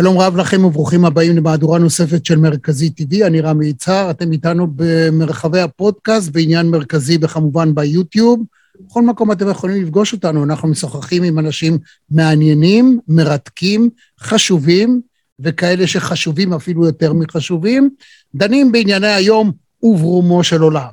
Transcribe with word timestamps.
שלום 0.00 0.18
רב 0.18 0.36
לכם 0.36 0.64
וברוכים 0.64 1.04
הבאים 1.04 1.36
למהדורה 1.36 1.78
נוספת 1.78 2.26
של 2.26 2.38
מרכזי 2.38 2.90
TV, 3.00 3.26
אני 3.26 3.40
רמי 3.40 3.66
יצהר, 3.66 4.10
אתם 4.10 4.32
איתנו 4.32 4.66
במרחבי 4.76 5.60
הפודקאסט 5.60 6.30
בעניין 6.32 6.70
מרכזי 6.70 7.18
וכמובן 7.20 7.74
ביוטיוב. 7.74 8.42
בכל 8.86 9.02
מקום 9.02 9.32
אתם 9.32 9.50
יכולים 9.50 9.82
לפגוש 9.82 10.12
אותנו, 10.12 10.44
אנחנו 10.44 10.68
משוחחים 10.68 11.22
עם 11.22 11.38
אנשים 11.38 11.78
מעניינים, 12.10 13.00
מרתקים, 13.08 13.90
חשובים, 14.20 15.00
וכאלה 15.40 15.86
שחשובים 15.86 16.52
אפילו 16.52 16.86
יותר 16.86 17.12
מחשובים, 17.12 17.90
דנים 18.34 18.72
בענייני 18.72 19.12
היום 19.12 19.52
וברומו 19.82 20.44
של 20.44 20.60
עולם. 20.60 20.90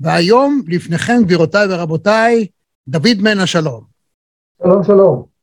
והיום, 0.00 0.62
לפניכם, 0.68 1.20
גבירותיי 1.24 1.66
ורבותיי, 1.70 2.46
דוד 2.88 3.18
מנה 3.20 3.46
שלום. 3.46 3.82
שלום, 4.62 4.84
שלום. 4.84 5.37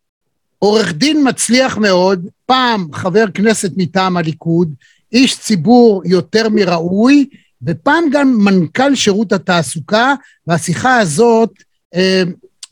עורך 0.65 0.93
דין 0.93 1.29
מצליח 1.29 1.77
מאוד, 1.77 2.27
פעם 2.45 2.87
חבר 2.93 3.25
כנסת 3.33 3.71
מטעם 3.77 4.17
הליכוד, 4.17 4.73
איש 5.11 5.39
ציבור 5.39 6.01
יותר 6.05 6.49
מראוי, 6.49 7.29
ופעם 7.61 8.03
גם 8.11 8.37
מנכ"ל 8.37 8.95
שירות 8.95 9.31
התעסוקה, 9.31 10.13
והשיחה 10.47 10.97
הזאת, 10.97 11.49
אה, 11.95 12.23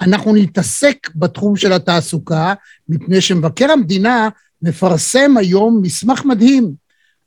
אנחנו 0.01 0.35
נתעסק 0.35 1.09
בתחום 1.15 1.55
של 1.55 1.73
התעסוקה, 1.73 2.53
מפני 2.89 3.21
שמבקר 3.21 3.71
המדינה 3.71 4.29
מפרסם 4.61 5.37
היום 5.37 5.81
מסמך 5.81 6.25
מדהים, 6.25 6.71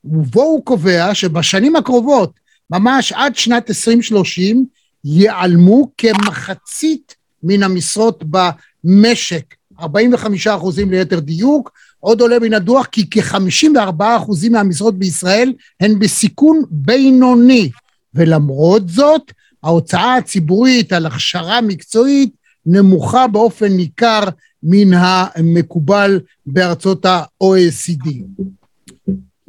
ובו 0.04 0.42
הוא 0.42 0.64
קובע 0.64 1.14
שבשנים 1.14 1.76
הקרובות, 1.76 2.32
ממש 2.70 3.12
עד 3.12 3.36
שנת 3.36 3.70
2030, 3.70 4.66
ייעלמו 5.04 5.90
כמחצית 5.98 7.14
מן 7.42 7.62
המשרות 7.62 8.24
במשק 8.30 9.54
45 9.80 10.46
אחוזים 10.46 10.90
ליתר 10.90 11.20
דיוק. 11.20 11.72
עוד 12.00 12.20
עולה 12.20 12.38
מן 12.38 12.54
הדוח 12.54 12.86
כי 12.86 13.06
כ-54 13.10 14.02
אחוזים 14.16 14.52
מהמשרות 14.52 14.98
בישראל 14.98 15.52
הן 15.80 15.98
בסיכון 15.98 16.62
בינוני, 16.70 17.70
ולמרות 18.14 18.88
זאת, 18.88 19.32
ההוצאה 19.62 20.16
הציבורית 20.16 20.92
על 20.92 21.06
הכשרה 21.06 21.60
מקצועית 21.60 22.30
נמוכה 22.66 23.26
באופן 23.26 23.68
ניכר 23.68 24.22
מן 24.62 24.94
המקובל 24.94 26.20
בארצות 26.46 27.06
ה-OECD. 27.06 28.08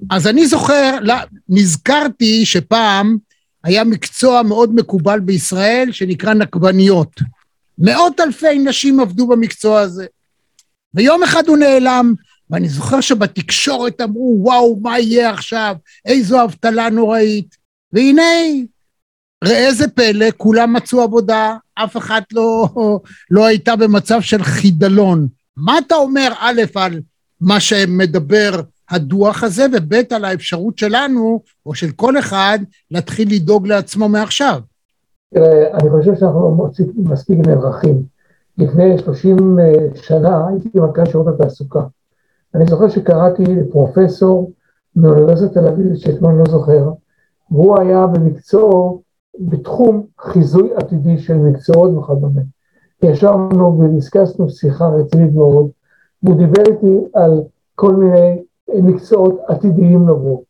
אז 0.09 0.27
אני 0.27 0.47
זוכר, 0.47 0.97
נזכרתי 1.49 2.45
שפעם 2.45 3.17
היה 3.63 3.83
מקצוע 3.83 4.43
מאוד 4.43 4.75
מקובל 4.75 5.19
בישראל 5.19 5.89
שנקרא 5.91 6.33
נקבניות. 6.33 7.21
מאות 7.77 8.19
אלפי 8.19 8.59
נשים 8.59 8.99
עבדו 8.99 9.27
במקצוע 9.27 9.79
הזה. 9.79 10.05
ויום 10.93 11.23
אחד 11.23 11.47
הוא 11.47 11.57
נעלם, 11.57 12.13
ואני 12.49 12.69
זוכר 12.69 13.01
שבתקשורת 13.01 14.01
אמרו, 14.01 14.37
וואו, 14.41 14.79
מה 14.81 14.99
יהיה 14.99 15.29
עכשיו? 15.29 15.75
איזו 16.05 16.43
אבטלה 16.43 16.89
נוראית. 16.89 17.55
והנה, 17.93 18.21
ראה 19.43 19.73
זה 19.73 19.87
פלא, 19.87 20.25
כולם 20.37 20.73
מצאו 20.73 21.01
עבודה, 21.01 21.55
אף 21.75 21.97
אחת 21.97 22.23
לא, 22.33 22.69
לא 23.31 23.45
הייתה 23.45 23.75
במצב 23.75 24.21
של 24.21 24.43
חידלון. 24.43 25.27
מה 25.57 25.77
אתה 25.77 25.95
אומר, 25.95 26.33
א', 26.39 26.61
על 26.75 26.99
מה 27.41 27.59
שמדבר 27.59 28.61
הדוח 28.89 29.43
הזה, 29.43 29.65
וב', 29.73 29.93
על 30.13 30.25
האפשרות 30.25 30.77
שלנו, 30.77 31.41
או 31.65 31.75
של 31.75 31.91
כל 31.91 32.19
אחד, 32.19 32.59
להתחיל 32.91 33.35
לדאוג 33.35 33.67
לעצמו 33.67 34.09
מעכשיו? 34.09 34.59
תראה, 35.33 35.73
אני 35.73 35.89
חושב 35.89 36.11
שאנחנו 36.19 36.71
מספיק 36.97 37.37
נערכים. 37.47 38.16
לפני 38.57 38.97
30 38.97 39.59
אה, 39.59 39.73
שנה 39.95 40.47
הייתי 40.47 40.79
מנכ"ל 40.79 41.05
שירות 41.05 41.27
התעסוקה. 41.27 41.83
אני 42.55 42.65
זוכר 42.65 42.89
שקראתי 42.89 43.43
לפרופסור 43.43 44.51
מאוניברסיטת 44.95 45.53
תל 45.53 45.67
אביב, 45.67 45.95
שאתמול 45.95 46.33
לא 46.33 46.45
זוכר, 46.51 46.91
והוא 47.51 47.79
היה 47.79 48.07
במקצוע, 48.07 48.97
בתחום 49.39 50.05
חיזוי 50.19 50.75
עתידי 50.75 51.17
של 51.17 51.37
מקצועות 51.37 51.97
וכדומה. 51.97 52.41
ישבנו 53.03 53.79
ודיסקסנו 53.79 54.49
שיחה 54.49 54.87
רצינית 54.87 55.33
מאוד, 55.33 55.69
והוא 56.23 56.37
דיבר 56.37 56.61
איתי 56.67 57.07
על 57.13 57.41
כל 57.75 57.95
מיני 57.95 58.43
מקצועות 58.73 59.39
עתידיים 59.47 60.09
לבוא, 60.09 60.41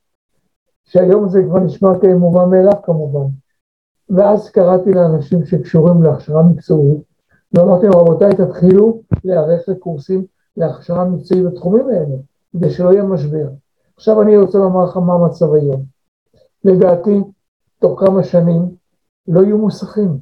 שהיום 0.86 1.30
זה 1.30 1.44
כבר 1.44 1.60
נשמע 1.60 2.00
כמובן 2.00 2.50
מאליו 2.50 2.82
כמובן. 2.84 3.28
ואז 4.10 4.50
קראתי 4.50 4.92
לאנשים 4.94 5.46
שקשורים 5.46 6.04
להכשרה 6.04 6.44
מקצועית, 6.44 7.07
ואמרתי 7.54 7.86
להם, 7.86 7.96
רבותיי, 7.96 8.36
תתחילו 8.36 9.02
להיערך 9.24 9.70
לקורסים 9.70 10.26
להכשרה 10.58 11.06
מקצועית 11.06 11.46
בתחומים 11.46 11.88
האלה, 11.88 12.16
כדי 12.54 12.70
שלא 12.70 12.94
יהיה 12.94 13.04
משבר. 13.04 13.48
עכשיו 13.98 14.22
אני 14.22 14.38
רוצה 14.38 14.58
לומר 14.58 14.86
לך 14.86 14.98
מה 14.98 15.14
המצב 15.14 15.54
היום. 15.54 15.84
לדעתי, 16.64 17.22
תוך 17.80 18.00
כמה 18.00 18.24
שנים 18.24 18.76
לא 19.28 19.42
יהיו 19.42 19.58
מוסכים. 19.58 20.18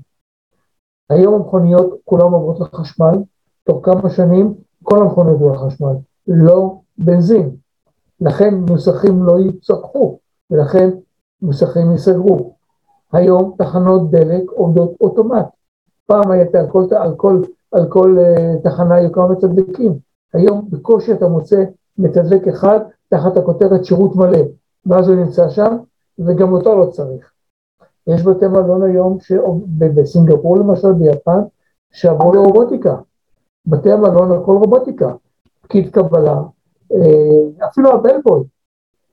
היום 1.09 1.33
המכוניות 1.33 1.99
כולן 2.05 2.21
עוברות 2.21 2.59
לחשמל, 2.59 3.15
תוך 3.63 3.85
כמה 3.85 4.09
שנים 4.09 4.53
כל 4.83 5.01
המכוניות 5.01 5.41
עוברות 5.41 5.55
לחשמל, 5.55 5.95
לא 6.27 6.79
בנזין. 6.97 7.55
לכן 8.21 8.53
מוסכים 8.53 9.23
לא 9.23 9.39
יצטרכו, 9.39 10.19
ולכן 10.51 10.89
מוסכים 11.41 11.91
ייסגרו. 11.91 12.55
היום 13.13 13.55
תחנות 13.57 14.11
דלק 14.11 14.49
עובדות 14.51 14.91
אוטומט. 15.01 15.45
פעם 16.05 16.31
היית 16.31 16.55
על 16.55 16.67
כל, 16.67 16.85
על 16.91 17.15
כל, 17.15 17.41
על 17.71 17.89
כל 17.89 18.17
uh, 18.17 18.63
תחנה 18.63 18.95
היו 18.95 19.11
כמה 19.11 19.27
מתדלקים, 19.27 19.93
היום 20.33 20.67
בקושי 20.69 21.13
אתה 21.13 21.27
מוצא 21.27 21.63
מתדלק 21.97 22.47
אחד 22.47 22.79
תחת 23.09 23.37
הכותרת 23.37 23.85
שירות 23.85 24.15
מלא, 24.15 24.39
ואז 24.85 25.09
הוא 25.09 25.15
נמצא 25.15 25.49
שם, 25.49 25.77
וגם 26.19 26.53
אותו 26.53 26.79
לא 26.79 26.85
צריך. 26.85 27.31
יש 28.07 28.23
בתי 28.23 28.47
מלון 28.47 28.83
היום, 28.83 29.17
בסינגפור 29.77 30.57
למשל, 30.57 30.93
ביפן, 30.93 31.41
שעברו 31.91 32.33
לרובוטיקה. 32.33 32.95
בתי 33.65 33.91
המלון 33.91 34.31
הכל 34.31 34.51
רובוטיקה. 34.51 35.13
פקיד 35.61 35.89
קבלה, 35.89 36.41
אה, 36.93 37.67
אפילו 37.67 37.93
הבלבוי, 37.93 38.43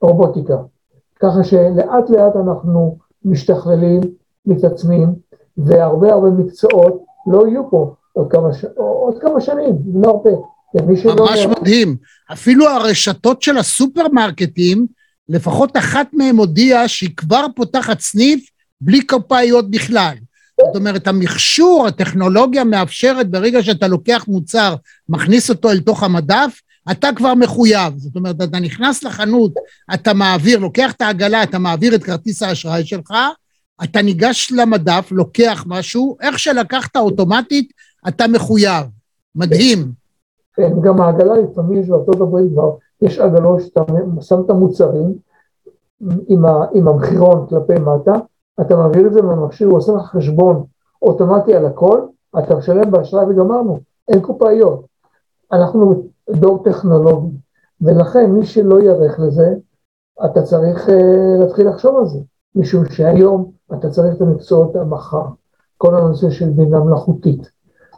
רובוטיקה. 0.00 0.56
ככה 1.20 1.44
שלאט 1.44 2.10
לאט 2.10 2.36
אנחנו 2.36 2.98
משתכללים, 3.24 4.00
מתעצמים, 4.46 5.14
והרבה 5.56 6.12
הרבה 6.12 6.30
מקצועות 6.30 7.04
לא 7.26 7.48
יהיו 7.48 7.70
פה 7.70 7.94
עוד 8.12 8.32
כמה, 8.32 8.54
ש... 8.54 8.64
עוד 8.76 9.14
כמה 9.20 9.40
שנים, 9.40 9.78
לא 10.02 10.10
הרבה. 10.10 10.30
ממש 10.74 11.38
לא... 11.38 11.50
מדהים. 11.50 11.96
אפילו 12.32 12.68
הרשתות 12.68 13.42
של 13.42 13.58
הסופרמרקטים, 13.58 14.86
לפחות 15.28 15.76
אחת 15.76 16.06
מהן 16.12 16.36
הודיעה 16.36 16.88
שהיא 16.88 17.10
כבר 17.16 17.46
פותחת 17.56 18.00
סניף 18.00 18.50
בלי 18.80 19.06
קופאיות 19.06 19.70
בכלל. 19.70 20.14
זאת 20.60 20.76
אומרת, 20.76 21.06
המכשור, 21.06 21.86
הטכנולוגיה 21.86 22.64
מאפשרת 22.64 23.30
ברגע 23.30 23.62
שאתה 23.62 23.88
לוקח 23.88 24.24
מוצר, 24.28 24.74
מכניס 25.08 25.50
אותו 25.50 25.70
אל 25.70 25.80
תוך 25.80 26.02
המדף, 26.02 26.60
אתה 26.90 27.08
כבר 27.16 27.34
מחויב. 27.34 27.92
זאת 27.96 28.16
אומרת, 28.16 28.36
אתה 28.42 28.60
נכנס 28.60 29.02
לחנות, 29.02 29.52
אתה 29.94 30.14
מעביר, 30.14 30.58
לוקח 30.58 30.92
את 30.92 31.02
העגלה, 31.02 31.42
אתה 31.42 31.58
מעביר 31.58 31.94
את 31.94 32.04
כרטיס 32.04 32.42
האשראי 32.42 32.86
שלך, 32.86 33.12
אתה 33.84 34.02
ניגש 34.02 34.52
למדף, 34.56 35.08
לוקח 35.12 35.64
משהו, 35.68 36.16
איך 36.20 36.38
שלקחת 36.38 36.96
אוטומטית, 36.96 37.72
אתה 38.08 38.24
מחויב. 38.28 38.86
מדהים. 39.34 39.92
כן, 40.54 40.80
גם 40.80 41.00
העגלה 41.00 41.34
לפעמים 41.34 41.82
בארצות 41.82 42.20
הברית 42.20 42.52
כבר, 42.52 42.70
יש 43.02 43.18
עגלות 43.18 43.60
שאתה 43.60 43.80
שם 44.20 44.40
את 44.44 44.50
המוצרים 44.50 45.14
עם, 46.28 46.44
ה, 46.44 46.64
עם 46.74 46.88
המחירון 46.88 47.46
כלפי 47.48 47.74
מטה, 47.80 48.12
אתה 48.60 48.76
מעביר 48.76 49.06
את 49.06 49.12
זה 49.12 49.22
מהמכשיר, 49.22 49.68
הוא 49.68 49.76
עושה 49.76 49.92
לך 49.92 50.02
חשבון 50.02 50.64
אוטומטי 51.02 51.54
על 51.54 51.66
הכל, 51.66 52.00
אתה 52.38 52.56
משלם 52.56 52.90
באשראי 52.90 53.24
וגמרנו, 53.24 53.80
אין 54.08 54.20
קופאיות. 54.20 54.86
אנחנו 55.52 56.02
דור 56.30 56.64
טכנולוגי, 56.64 57.36
ולכן 57.80 58.30
מי 58.30 58.46
שלא 58.46 58.80
ייערך 58.80 59.20
לזה, 59.20 59.54
אתה 60.24 60.42
צריך 60.42 60.88
uh, 60.88 60.92
להתחיל 61.40 61.68
לחשוב 61.68 61.96
על 61.98 62.06
זה, 62.06 62.18
משום 62.54 62.84
שהיום 62.90 63.50
אתה 63.74 63.90
צריך 63.90 64.16
את 64.16 64.20
המקצועות 64.20 64.76
המחר, 64.76 65.26
כל 65.78 65.94
הנושא 65.94 66.30
של 66.30 66.50
בינה 66.50 66.80
מלאכותית, 66.80 67.50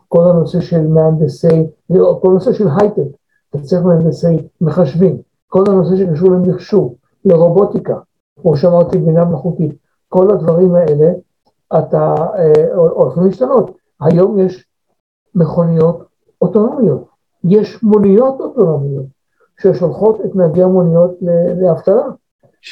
כל 0.09 0.31
הנושא 0.31 0.61
של 0.61 0.89
מהנדסי, 0.89 1.67
כל 1.93 2.29
הנושא 2.31 2.53
של 2.53 2.69
הייטק, 2.79 3.17
אתה 3.51 3.59
צריך 3.59 3.83
מהנדסי 3.83 4.49
מחשבים, 4.61 5.19
כל 5.47 5.65
הנושא 5.69 5.97
שקשור 5.97 6.31
למחשוב, 6.31 6.95
לרובוטיקה, 7.25 7.99
כמו 8.43 8.57
שאמרתי, 8.57 8.99
בינה 8.99 9.25
מלאכותית, 9.25 9.75
כל 10.09 10.31
הדברים 10.31 10.75
האלה, 10.75 11.13
אתה 11.79 12.15
אה, 12.39 12.75
הולכים 12.75 13.25
להשתנות. 13.25 13.77
היום 14.01 14.39
יש 14.39 14.67
מכוניות 15.35 16.05
אוטונומיות, 16.43 17.05
יש 17.45 17.83
מוניות 17.83 18.41
אוטונומיות 18.41 19.07
ששולחות 19.61 20.21
את 20.21 20.37
נהגי 20.37 20.63
המוניות 20.63 21.11
לאבטלה. 21.63 22.05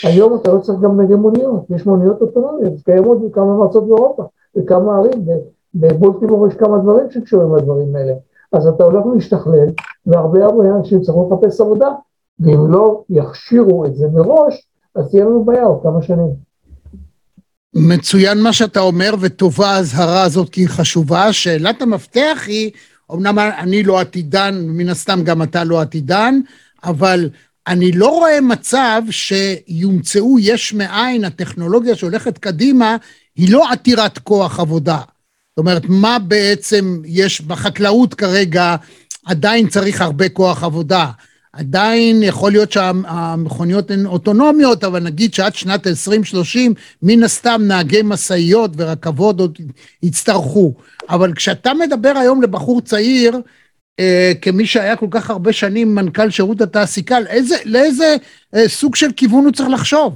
היום 0.05 0.37
אתה 0.41 0.53
לא 0.53 0.59
צריך 0.59 0.81
גם 0.81 1.01
נהגי 1.01 1.15
מוניות, 1.15 1.67
יש 1.71 1.87
מוניות 1.87 2.21
אוטונומיות, 2.21 2.73
קיימות 2.85 3.19
בכמה 3.23 3.65
ארצות 3.65 3.89
באירופה, 3.89 4.25
בכמה 4.57 4.97
ערים, 4.97 5.27
בבולטימור 5.75 6.49
יש 6.49 6.55
כמה 6.55 6.79
דברים 6.79 7.11
שקשורים 7.11 7.57
לדברים 7.57 7.97
האלה. 7.97 8.13
אז 8.53 8.67
אתה 8.67 8.85
הולך 8.85 9.05
להשתכלל, 9.15 9.69
והרבה 10.07 10.45
הרבה 10.45 10.65
אנשים 10.79 11.01
צריכים 11.03 11.23
לחפש 11.33 11.61
עבודה, 11.61 11.89
ואם 12.41 12.73
לא 12.73 13.03
יכשירו 13.11 13.87
את 13.87 13.97
זה 13.97 14.07
מראש, 14.13 14.69
אז 14.95 15.11
תהיה 15.11 15.25
לנו 15.25 15.45
בעיה 15.45 15.65
עוד 15.65 15.83
כמה 15.83 16.03
שנים. 16.03 16.31
מצוין 17.75 18.43
מה 18.43 18.53
שאתה 18.53 18.81
אומר, 18.81 19.15
וטובה 19.21 19.67
האזהרה 19.67 20.23
הזאת 20.23 20.49
כי 20.49 20.61
היא 20.61 20.69
חשובה. 20.69 21.33
שאלת 21.33 21.83
המפתח 21.83 22.45
היא, 22.47 22.71
אמנם 23.13 23.39
אני 23.39 23.83
לא 23.83 24.01
עתידן, 24.01 24.55
מן 24.67 24.89
הסתם 24.89 25.21
גם 25.25 25.43
אתה 25.43 25.65
לא 25.65 25.81
עתידן, 25.81 26.41
אבל 26.85 27.29
אני 27.67 27.93
לא 27.93 28.09
רואה 28.09 28.41
מצב 28.41 29.03
שיומצאו 29.11 30.39
יש 30.39 30.73
מאין, 30.73 31.25
הטכנולוגיה 31.25 31.97
שהולכת 31.97 32.39
קדימה, 32.39 32.97
היא 33.37 33.53
לא 33.53 33.73
עתירת 33.73 34.19
כוח 34.19 34.61
עבודה. 34.61 34.99
זאת 35.51 35.59
אומרת, 35.59 35.83
מה 35.89 36.19
בעצם 36.19 37.03
יש 37.05 37.41
בחקלאות 37.41 38.15
כרגע, 38.15 38.77
עדיין 39.27 39.69
צריך 39.69 40.01
הרבה 40.01 40.29
כוח 40.29 40.65
עבודה. 40.65 41.11
עדיין 41.53 42.23
יכול 42.23 42.53
להיות 42.53 42.73
שהמכוניות 42.73 43.91
הן 43.91 44.07
אוטונומיות, 44.07 44.85
אבל 44.85 45.03
נגיד 45.03 45.35
שעד 45.35 45.55
שנת 45.55 45.87
2030, 45.87 46.75
מן 47.03 47.23
הסתם 47.23 47.63
נהגי 47.67 48.03
משאיות 48.05 48.71
ורכבות 48.77 49.41
עוד 49.41 49.59
יצטרכו. 50.03 50.75
אבל 51.09 51.33
כשאתה 51.35 51.75
מדבר 51.75 52.13
היום 52.17 52.43
לבחור 52.43 52.81
צעיר, 52.81 53.41
כמי 54.43 54.67
שהיה 54.67 54.97
כל 54.97 55.07
כך 55.11 55.31
הרבה 55.31 55.53
שנים 55.53 55.95
מנכ"ל 55.95 56.31
שירות 56.31 56.61
התעסיקה, 56.61 57.21
לאיזה, 57.21 57.55
לאיזה 57.65 58.17
אה, 58.55 58.69
סוג 58.69 58.95
של 58.95 59.13
כיוון 59.17 59.45
הוא 59.45 59.53
צריך 59.53 59.69
לחשוב? 59.69 60.15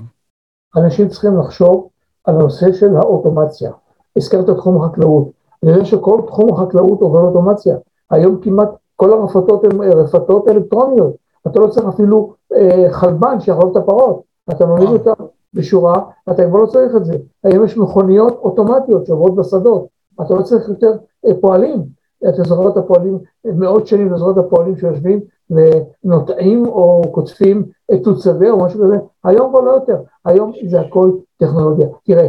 אנשים 0.76 1.08
צריכים 1.08 1.38
לחשוב 1.38 1.88
על 2.24 2.34
הנושא 2.34 2.72
של 2.72 2.96
האוטומציה. 2.96 3.70
הזכרת 4.16 4.50
את 4.50 4.56
תחום 4.56 4.82
החקלאות. 4.82 5.30
אני 5.62 5.72
יודע 5.72 5.84
שכל 5.84 6.20
תחום 6.26 6.54
החקלאות 6.54 7.00
עובר 7.00 7.20
אוטומציה. 7.20 7.76
היום 8.10 8.40
כמעט 8.42 8.68
כל 8.96 9.12
הרפתות 9.12 9.64
הן 9.64 9.82
אה, 9.82 9.88
רפתות 9.88 10.48
אלקטרוניות. 10.48 11.16
אתה 11.46 11.60
לא 11.60 11.66
צריך 11.66 11.86
אפילו 11.86 12.34
אה, 12.54 12.86
חלבן 12.90 13.40
שיחלוב 13.40 13.76
את 13.76 13.82
הפרות. 13.82 14.22
אתה 14.50 14.66
מעמיד 14.66 14.88
אותם 14.88 15.24
בשורה, 15.54 16.00
אתה 16.30 16.46
כבר 16.48 16.58
לא 16.58 16.66
צריך 16.66 16.96
את 16.96 17.04
זה. 17.04 17.16
היום 17.44 17.64
יש 17.64 17.76
מכוניות 17.76 18.38
אוטומטיות 18.42 19.06
שעוברות 19.06 19.36
בשדות. 19.36 19.86
אתה 20.20 20.34
לא 20.34 20.42
צריך 20.42 20.68
יותר 20.68 20.92
אה, 21.26 21.30
פועלים. 21.40 21.95
את 22.28 22.76
הפועלים, 22.76 23.18
מאות 23.44 23.86
שנים 23.86 24.14
את 24.14 24.38
הפועלים 24.38 24.76
שיושבים 24.76 25.20
ונוטעים 25.50 26.66
או 26.66 27.02
קוטפים 27.12 27.64
את 27.94 28.04
תוצבי 28.04 28.50
או 28.50 28.64
משהו 28.64 28.80
כזה. 28.84 28.96
היום 29.24 29.50
כבר 29.50 29.60
לא 29.60 29.70
יותר. 29.70 29.96
היום 30.24 30.52
זה 30.68 30.80
הכל 30.80 31.10
טכנולוגיה. 31.36 31.86
תראה, 32.04 32.28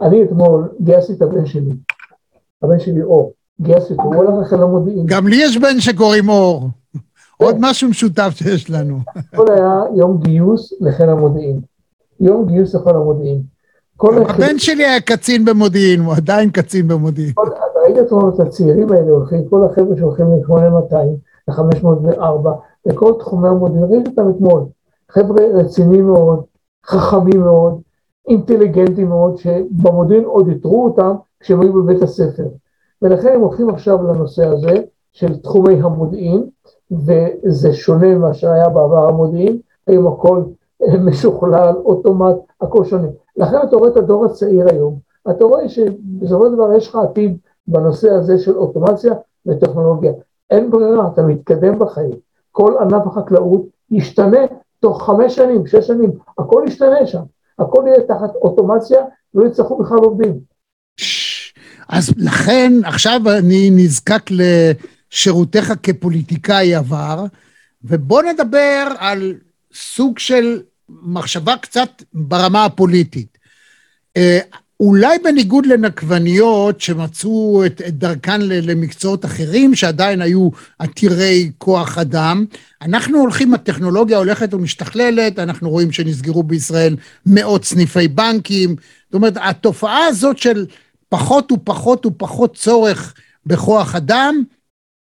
אני 0.00 0.22
אתמול 0.22 0.68
גייסתי 0.80 1.12
את 1.12 1.22
הבן 1.22 1.46
שלי, 1.46 1.72
הבן 2.62 2.78
שלי 2.78 3.02
אור, 3.02 3.32
גייסתי 3.60 3.92
אותו, 3.92 4.02
הוא 4.02 4.14
הולך 4.14 4.34
לחיל 4.40 4.62
המודיעין. 4.62 5.06
גם 5.06 5.28
לי 5.28 5.36
יש 5.36 5.58
בן 5.58 5.80
שקוראים 5.80 6.28
אור. 6.28 6.68
עוד 7.36 7.56
משהו 7.60 7.88
משותף 7.88 8.30
שיש 8.34 8.70
לנו. 8.70 8.98
אתמול 9.18 9.50
היה 9.50 9.82
יום 9.94 10.18
גיוס 10.22 10.72
לחיל 10.80 11.08
המודיעין. 11.08 11.60
יום 12.20 12.46
גיוס 12.46 12.74
לחיל 12.74 12.94
המודיעין. 12.96 13.42
הבן 14.02 14.58
שלי 14.58 14.84
היה 14.84 15.00
קצין 15.00 15.44
במודיעין, 15.44 16.00
הוא 16.00 16.14
עדיין 16.14 16.50
קצין 16.50 16.88
במודיעין. 16.88 17.32
ראית 17.86 17.98
אתמול 17.98 18.32
את 18.34 18.40
הצעירים 18.40 18.92
האלה 18.92 19.10
הולכים, 19.10 19.48
כל 19.48 19.64
החבר'ה 19.64 19.96
שהולכים 19.96 20.26
ל-8200, 20.32 20.96
ל-504, 21.48 22.48
לכל 22.86 23.12
תחומי 23.18 23.48
המודיעין, 23.48 23.84
ראיתי 23.84 24.10
אותם 24.10 24.30
אתמול. 24.30 24.62
חבר'ה 25.10 25.46
רציניים 25.54 26.06
מאוד, 26.06 26.42
חכמים 26.86 27.40
מאוד, 27.40 27.80
אינטליגנטים 28.28 29.08
מאוד, 29.08 29.36
שבמודיעין 29.36 30.24
עוד 30.24 30.48
איתרו 30.48 30.84
אותם 30.84 31.14
כשהם 31.40 31.60
היו 31.60 31.72
בבית 31.72 32.02
הספר. 32.02 32.48
ולכן 33.02 33.34
הם 33.34 33.40
הולכים 33.40 33.70
עכשיו 33.70 34.02
לנושא 34.02 34.46
הזה 34.46 34.74
של 35.12 35.36
תחומי 35.36 35.82
המודיעין, 35.82 36.46
וזה 36.90 37.72
שונה 37.72 38.14
ממה 38.14 38.34
שהיה 38.34 38.68
בעבר 38.68 39.08
המודיעין, 39.08 39.58
היום 39.86 40.06
הכל 40.06 40.42
משוכלל, 41.06 41.74
אוטומט, 41.84 42.36
הכל 42.60 42.84
שונה. 42.84 43.08
לכן 43.36 43.56
אתה 43.68 43.76
רואה 43.76 43.90
את 43.90 43.96
הדור 43.96 44.24
הצעיר 44.24 44.66
היום, 44.70 44.98
אתה 45.30 45.44
רואה 45.44 45.68
שבסופו 45.68 46.46
של 46.46 46.54
דבר 46.54 46.72
יש 46.72 46.88
לך 46.88 46.96
עתיד 46.96 47.36
בנושא 47.68 48.10
הזה 48.10 48.38
של 48.38 48.56
אוטומציה 48.56 49.12
וטכנולוגיה. 49.46 50.12
אין 50.50 50.70
ברירה, 50.70 51.08
אתה 51.12 51.22
מתקדם 51.22 51.78
בחיים. 51.78 52.16
כל 52.52 52.74
ענף 52.80 53.06
החקלאות 53.06 53.66
ישתנה 53.90 54.38
תוך 54.80 55.06
חמש 55.06 55.36
שנים, 55.36 55.66
שש 55.66 55.86
שנים, 55.86 56.10
הכל 56.38 56.64
ישתנה 56.66 57.06
שם. 57.06 57.22
הכל 57.58 57.84
יהיה 57.86 58.06
תחת 58.08 58.34
אוטומציה, 58.34 59.00
לא 59.34 59.46
יצטרכו 59.46 59.78
בכלל 59.78 59.98
עובדים. 59.98 60.38
אז 61.88 62.10
לכן 62.16 62.72
עכשיו 62.84 63.20
אני 63.38 63.70
נזקק 63.70 64.30
לשירותיך 64.30 65.72
כפוליטיקאי 65.82 66.74
עבר, 66.74 67.24
ובוא 67.84 68.22
נדבר 68.22 68.88
על 68.98 69.34
סוג 69.74 70.18
של 70.18 70.62
מחשבה 70.88 71.56
קצת 71.56 71.88
ברמה 72.14 72.64
הפוליטית. 72.64 73.38
אולי 74.80 75.18
בניגוד 75.24 75.66
לנקבניות 75.66 76.80
שמצאו 76.80 77.66
את, 77.66 77.82
את 77.88 77.98
דרכן 77.98 78.40
למקצועות 78.42 79.24
אחרים 79.24 79.74
שעדיין 79.74 80.22
היו 80.22 80.48
עתירי 80.78 81.50
כוח 81.58 81.98
אדם, 81.98 82.44
אנחנו 82.82 83.18
הולכים, 83.18 83.54
הטכנולוגיה 83.54 84.18
הולכת 84.18 84.54
ומשתכללת, 84.54 85.38
אנחנו 85.38 85.70
רואים 85.70 85.92
שנסגרו 85.92 86.42
בישראל 86.42 86.96
מאות 87.26 87.64
סניפי 87.64 88.08
בנקים, 88.08 88.76
זאת 89.04 89.14
אומרת 89.14 89.34
התופעה 89.40 90.06
הזאת 90.06 90.38
של 90.38 90.66
פחות 91.08 91.52
ופחות 91.52 92.06
ופחות 92.06 92.56
צורך 92.56 93.14
בכוח 93.46 93.94
אדם 93.94 94.42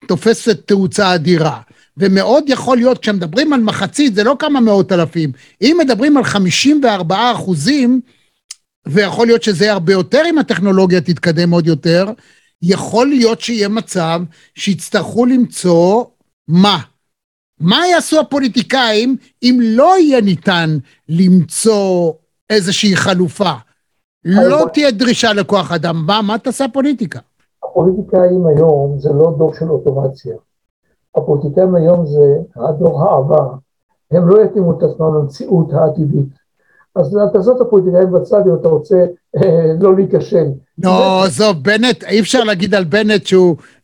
תופסת 0.08 0.67
תאוצה 0.67 1.15
אדירה. 1.15 1.60
ומאוד 1.98 2.43
יכול 2.48 2.77
להיות, 2.77 2.98
כשמדברים 2.98 3.53
על 3.53 3.62
מחצית, 3.62 4.15
זה 4.15 4.24
לא 4.24 4.36
כמה 4.39 4.60
מאות 4.60 4.91
אלפים. 4.91 5.32
אם 5.62 5.77
מדברים 5.79 6.17
על 6.17 6.24
54 6.24 7.32
אחוזים, 7.32 8.01
ויכול 8.87 9.27
להיות 9.27 9.43
שזה 9.43 9.65
יהיה 9.65 9.73
הרבה 9.73 9.93
יותר 9.93 10.21
אם 10.29 10.37
הטכנולוגיה 10.37 11.01
תתקדם 11.01 11.51
עוד 11.51 11.67
יותר, 11.67 12.05
יכול 12.61 13.07
להיות 13.07 13.41
שיהיה 13.41 13.69
מצב 13.69 14.21
שיצטרכו 14.55 15.25
למצוא 15.25 16.05
מה? 16.47 16.77
מה 17.59 17.87
יעשו 17.87 18.19
הפוליטיקאים 18.19 19.17
אם 19.43 19.59
לא 19.61 19.97
יהיה 19.99 20.21
ניתן 20.21 20.77
למצוא 21.09 22.13
איזושהי 22.49 22.95
חלופה? 22.95 23.51
לא 24.25 24.65
תהיה 24.73 24.91
דרישה 24.91 25.33
לכוח 25.33 25.71
אדם, 25.71 26.03
מה, 26.05 26.21
מה 26.21 26.37
תעשה 26.37 26.65
הפוליטיקה? 26.65 27.19
הפוליטיקאים 27.63 28.47
היום 28.47 28.99
זה 28.99 29.09
לא 29.09 29.35
דור 29.37 29.53
של 29.53 29.69
אוטומציה. 29.69 30.35
הפוליטיקאים 31.15 31.75
היום 31.75 32.05
זה 32.05 32.37
הדור 32.55 33.03
העבר. 33.03 33.53
הם 34.11 34.27
לא 34.27 34.43
יתאימו 34.43 34.77
את 34.77 34.83
עצמם 34.83 35.15
למציאות 35.15 35.73
העתידית. 35.73 36.42
אז 36.95 37.17
תעזוב 37.33 37.55
את 37.55 37.67
הפוליטיקאים 37.67 38.12
בצד 38.12 38.47
אם 38.47 38.55
אתה 38.55 38.67
רוצה 38.67 39.05
אה, 39.35 39.73
לא 39.79 39.95
להיכשל. 39.95 40.45
לא, 40.83 41.23
עזוב, 41.23 41.57
בנט, 41.62 42.03
אי 42.03 42.19
אפשר 42.19 42.43
להגיד 42.43 42.75
על 42.75 42.83
בנט 42.83 43.25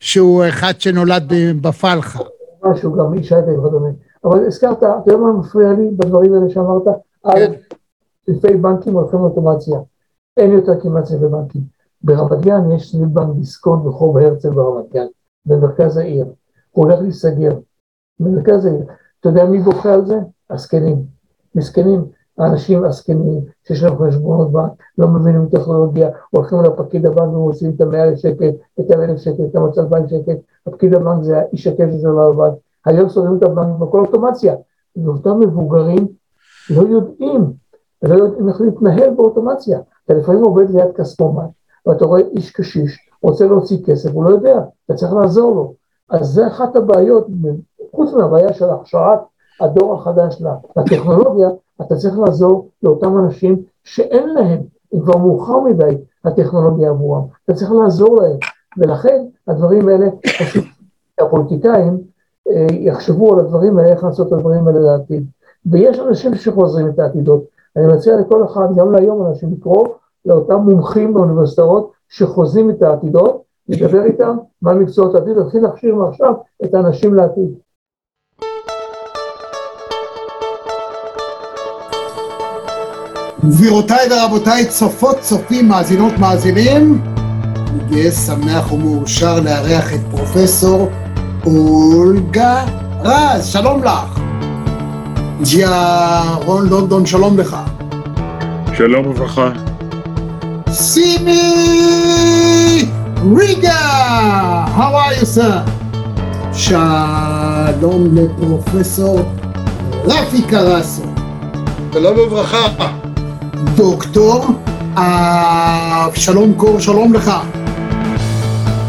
שהוא, 0.00 0.44
אחד 0.48 0.72
שנולד 0.78 1.32
בפלחה. 1.60 2.18
משהו, 2.62 2.92
גם 2.92 3.14
איש 3.14 3.32
הייטק 3.32 3.58
וכדומה. 3.58 3.88
אבל 4.24 4.46
הזכרת, 4.46 4.78
אתה 4.78 5.02
יודע 5.06 5.16
מה 5.16 5.32
מפריע 5.32 5.72
לי 5.72 5.90
בדברים 5.96 6.34
האלה 6.34 6.50
שאמרת? 6.50 6.82
כן. 7.32 7.52
סניפי 8.26 8.56
בנקים 8.56 8.92
הולכים 8.92 9.18
לאוטומציה. 9.18 9.78
אין 10.36 10.50
יותר 10.50 10.80
כמעט 10.80 11.04
סניפי 11.04 11.26
בנקים. 11.26 11.62
ברמת 12.02 12.40
גן 12.40 12.70
יש 12.70 12.92
סניף 12.92 13.08
בנק 13.08 13.36
דיסקונט 13.36 13.82
ברחוב 13.82 14.16
הרצל 14.16 14.50
ברמת 14.50 14.92
גן, 14.92 15.06
במרכז 15.46 15.96
העיר. 15.96 16.24
הוא 16.70 16.84
הולך 16.84 17.00
להיסגר. 17.00 17.58
במרכז 18.20 18.66
העיר. 18.66 18.84
אתה 19.20 19.28
יודע 19.28 19.44
מי 19.44 19.58
בוכה 19.58 19.94
על 19.94 20.06
זה? 20.06 20.18
הזקנים. 20.50 21.02
מסכנים. 21.54 22.04
האנשים 22.40 22.84
הזקנים 22.84 23.40
שיש 23.66 23.82
להם 23.82 23.98
חשבונות 23.98 24.52
בנק, 24.52 24.70
לא 24.98 25.08
מבינים 25.08 25.48
טכנולוגיה, 25.48 26.10
הולכים 26.30 26.58
לפקיד 26.62 27.06
הבנק 27.06 27.28
ומוצאים 27.34 27.72
את 27.76 27.80
המאה 27.80 28.04
אלף 28.04 28.18
שקל, 28.18 28.50
את 28.80 28.90
המאה 28.90 29.04
אלף 29.04 29.18
שקל, 29.18 29.42
את 29.50 29.56
המצב 29.56 29.82
בנק 29.82 30.06
שקל, 30.08 30.34
הפקיד 30.66 30.94
הבנק 30.94 31.22
זה 31.22 31.38
האיש 31.38 31.66
הכסף 31.66 32.00
שלו 32.00 32.34
בבנק, 32.34 32.54
היום 32.86 33.08
סוגרים 33.08 33.36
את 33.36 33.42
הבנק 33.42 33.78
בכל 33.78 34.00
אוטומציה, 34.00 34.54
ואותם 34.96 35.40
מבוגרים 35.40 36.08
לא 36.70 36.82
יודעים, 36.82 37.52
לא 38.02 38.14
יודעים 38.14 38.48
איך 38.48 38.60
להתנהל 38.60 39.14
באוטומציה, 39.14 39.80
אתה 40.04 40.14
לפעמים 40.14 40.42
עובד 40.44 40.70
ליד 40.70 40.92
כספומט, 40.96 41.48
ואתה 41.86 42.04
רואה 42.04 42.20
איש 42.20 42.50
קשיש, 42.50 42.98
רוצה 43.22 43.46
להוציא 43.46 43.78
כסף, 43.86 44.10
הוא 44.12 44.24
לא 44.24 44.30
יודע, 44.30 44.60
אתה 44.86 44.94
צריך 44.94 45.12
לעזור 45.12 45.54
לו, 45.54 45.74
אז 46.10 46.26
זה 46.26 46.46
אחת 46.46 46.76
הבעיות, 46.76 47.26
חוץ 47.90 48.12
מהבעיה 48.12 48.52
של 48.52 48.70
הכשרת 48.70 49.18
הדור 49.60 49.94
החדש 49.94 50.42
לטכנולוגיה, 50.76 51.48
אתה 51.80 51.96
צריך 51.96 52.18
לעזור 52.18 52.68
לאותם 52.82 53.18
אנשים 53.18 53.62
שאין 53.84 54.28
להם, 54.28 54.60
אם 54.94 55.00
כבר 55.00 55.16
מאוחר 55.16 55.60
מדי, 55.60 55.96
הטכנולוגיה 56.24 56.90
עבורם. 56.90 57.22
אתה 57.44 57.54
צריך 57.54 57.72
לעזור 57.72 58.22
להם, 58.22 58.36
ולכן 58.78 59.24
הדברים 59.48 59.88
האלה, 59.88 60.06
הפוליטיקאים 61.20 62.00
אה, 62.48 62.66
יחשבו 62.70 63.32
על 63.32 63.40
הדברים 63.40 63.78
האלה, 63.78 63.88
איך 63.88 64.04
לעשות 64.04 64.28
את 64.28 64.32
הדברים 64.32 64.68
האלה 64.68 64.80
לעתיד. 64.80 65.26
ויש 65.66 65.98
אנשים 65.98 66.34
שחוזרים 66.34 66.88
את 66.88 66.98
העתידות. 66.98 67.44
אני 67.76 67.86
מציע 67.86 68.16
לכל 68.16 68.44
אחד, 68.44 68.68
גם 68.76 68.92
להיום 68.92 69.26
אנשים, 69.26 69.52
לקרוא 69.52 69.88
לאותם 70.24 70.56
מומחים 70.56 71.14
באוניברסיטאות 71.14 71.92
שחוזים 72.08 72.70
את 72.70 72.82
העתידות, 72.82 73.42
לדבר 73.68 74.04
איתם 74.04 74.36
מה 74.62 74.74
מקצועות 74.74 75.14
העתיד, 75.14 75.36
להתחיל 75.36 75.62
להכשיר 75.62 75.94
מעכשיו 75.94 76.34
את 76.64 76.74
האנשים 76.74 77.14
לעתיד. 77.14 77.54
גבירותיי 83.44 84.08
ורבותיי, 84.10 84.66
צופות, 84.66 85.20
צופים, 85.20 85.68
מאזינות, 85.68 86.18
מאזינים, 86.18 87.02
אני 87.04 88.02
גאה, 88.02 88.10
שמח 88.10 88.72
ומאושר 88.72 89.40
לארח 89.40 89.94
את 89.94 90.00
פרופסור 90.10 90.90
אולגה 91.46 92.64
רז, 93.04 93.46
שלום 93.46 93.84
לך. 93.84 94.20
ג'יה 95.42 96.22
רון 96.44 96.68
לונדון, 96.68 97.06
שלום 97.06 97.38
לך. 97.38 97.56
שלום 98.76 99.06
וברכה. 99.06 99.50
סימי 100.70 101.40
ריגה, 103.36 104.66
how 104.76 104.80
are 104.80 105.22
you 105.22 105.26
sir? 105.38 105.70
שלום 106.52 108.08
לפרופסור 108.12 109.20
רפי 110.04 110.42
קרסו. 110.42 111.02
שלום 111.92 112.18
וברכה. 112.18 113.09
דוקטור 113.64 114.46
אבשלום 114.94 116.54
קור, 116.56 116.80
שלום 116.80 117.14
לך. 117.14 117.30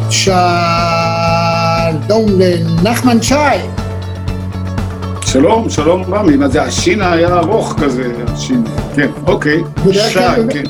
שלום 0.10 0.40
לנחמן 2.28 3.22
שי. 3.22 3.36
שלום, 5.22 5.70
שלום 5.70 6.04
רמי, 6.14 6.36
מה 6.36 6.48
זה, 6.48 6.64
השין 6.64 7.02
היה 7.02 7.38
ארוך 7.38 7.76
כזה, 7.80 8.12
השין, 8.28 8.64
כן, 8.96 9.08
אוקיי, 9.28 9.64
שי, 9.92 10.20
כן. 10.50 10.64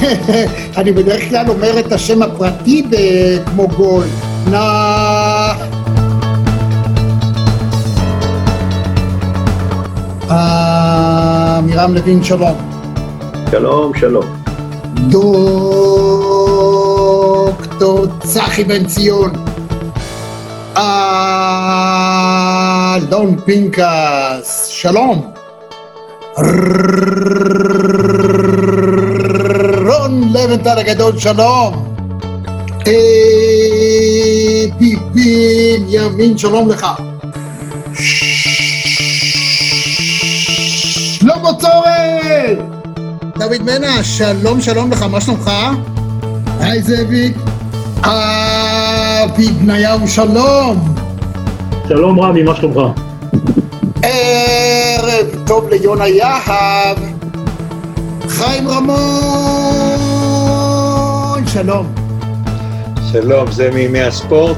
אני 0.78 0.92
בדרך 0.92 1.28
כלל 1.28 1.48
אומר 1.48 1.80
את 1.80 1.92
השם 1.92 2.22
הפרטי 2.22 2.86
כמו 3.46 3.68
גול. 3.68 4.04
נח... 4.50 5.56
עמירם 10.30 11.94
לוין, 11.94 12.24
שלום. 12.24 12.69
שלום, 13.50 13.92
שלום. 13.94 14.24
דוקטור 16.50 18.06
צחי 18.22 18.64
בן 18.64 18.86
ציון. 18.86 19.30
אלון 22.96 23.36
פינקס, 23.44 24.66
שלום. 24.66 25.32
רון 29.86 30.32
לבנטל 30.32 30.78
הגדול, 30.78 31.18
שלום. 31.18 31.94
ביבין 34.78 35.86
ימין, 35.88 36.38
שלום 36.38 36.68
לך. 36.68 36.86
שלמה 41.20 41.50
צורן! 41.58 42.59
דוד 43.40 43.62
מנע, 43.62 44.02
שלום 44.02 44.60
שלום 44.60 44.90
לך, 44.90 45.02
מה 45.02 45.20
שלומך? 45.20 45.50
היי 46.60 46.82
זאביק. 46.82 47.36
אבי 48.00 49.48
בניהו, 49.48 50.08
שלום. 50.08 50.94
שלום 51.88 52.20
רמי, 52.20 52.42
מה 52.42 52.56
שלומך? 52.56 52.80
ערב 54.02 55.26
טוב 55.46 55.68
ליונה 55.68 56.08
יהב. 56.08 56.98
חיים 58.28 58.68
רמון, 58.68 58.96
שלום. 61.46 61.86
שלום, 63.12 63.50
זה 63.50 63.70
מימי 63.74 64.00
הספורט? 64.02 64.56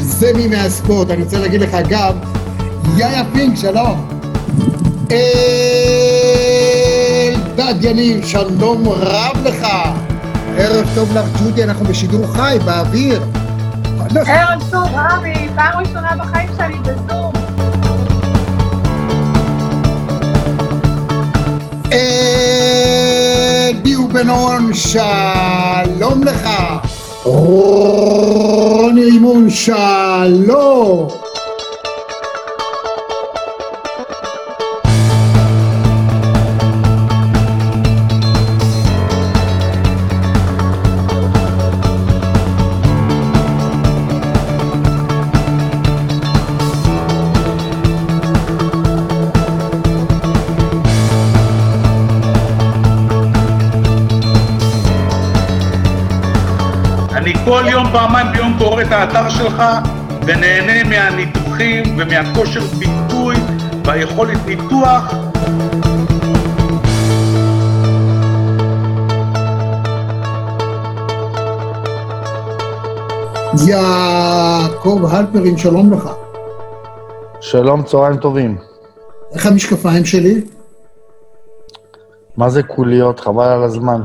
זה 0.00 0.32
מימי 0.34 0.56
הספורט, 0.56 1.10
אני 1.10 1.22
רוצה 1.22 1.38
להגיד 1.38 1.60
לך 1.60 1.76
גם, 1.88 2.12
יאיה 2.96 3.22
פינק, 3.32 3.56
שלום. 3.56 4.08
אלדד 7.68 7.84
יניב, 7.84 8.26
שלום 8.26 8.88
רב 8.88 9.36
לך. 9.44 9.66
ערב 10.56 10.86
טוב 10.94 11.12
לך, 11.16 11.24
ג'ודי, 11.42 11.64
אנחנו 11.64 11.84
בשידור 11.84 12.26
חי, 12.26 12.58
באוויר. 12.64 13.22
ערב 14.26 14.62
טוב, 14.70 14.84
רמי, 14.94 15.48
פעם 15.54 15.80
ראשונה 15.80 16.08
בחיים 16.18 16.48
שלי 16.56 16.76
בזום. 16.78 17.32
ביו 23.82 24.08
בן-און, 24.08 24.74
שלום 24.74 26.24
לך. 26.24 26.48
רוני 27.22 29.04
רימון, 29.04 29.50
שלום. 29.50 31.27
פעמיים 57.92 58.26
ביום 58.32 58.54
קורא 58.58 58.82
את 58.82 58.92
האתר 58.92 59.28
שלך 59.28 59.62
ונהנה 60.26 60.88
מהניתוחים 60.88 61.84
ומהכושר 61.98 62.60
ביטוי 62.78 63.36
והיכולת 63.84 64.46
ניתוח. 64.46 65.14
יעקב 73.66 75.00
הלפרין, 75.10 75.56
שלום 75.56 75.92
לך. 75.92 76.10
שלום, 77.40 77.82
צהריים 77.82 78.16
טובים. 78.16 78.58
איך 79.34 79.46
המשקפיים 79.46 80.04
שלי? 80.04 80.40
מה 82.36 82.48
זה 82.48 82.62
קוליות? 82.62 83.20
חבל 83.20 83.48
על 83.48 83.62
הזמן. 83.62 84.02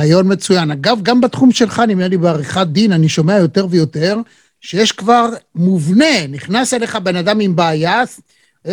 רעיון 0.00 0.32
מצוין. 0.32 0.70
אגב, 0.70 0.98
גם 1.02 1.20
בתחום 1.20 1.52
שלך, 1.52 1.82
נדמה 1.88 2.08
לי 2.08 2.16
בעריכת 2.16 2.66
דין, 2.66 2.92
אני 2.92 3.08
שומע 3.08 3.38
יותר 3.38 3.66
ויותר, 3.70 4.16
שיש 4.60 4.92
כבר 4.92 5.28
מובנה, 5.54 6.26
נכנס 6.28 6.74
אליך 6.74 6.96
בן 6.96 7.16
אדם 7.16 7.40
עם 7.40 7.56
בעיה, 7.56 8.02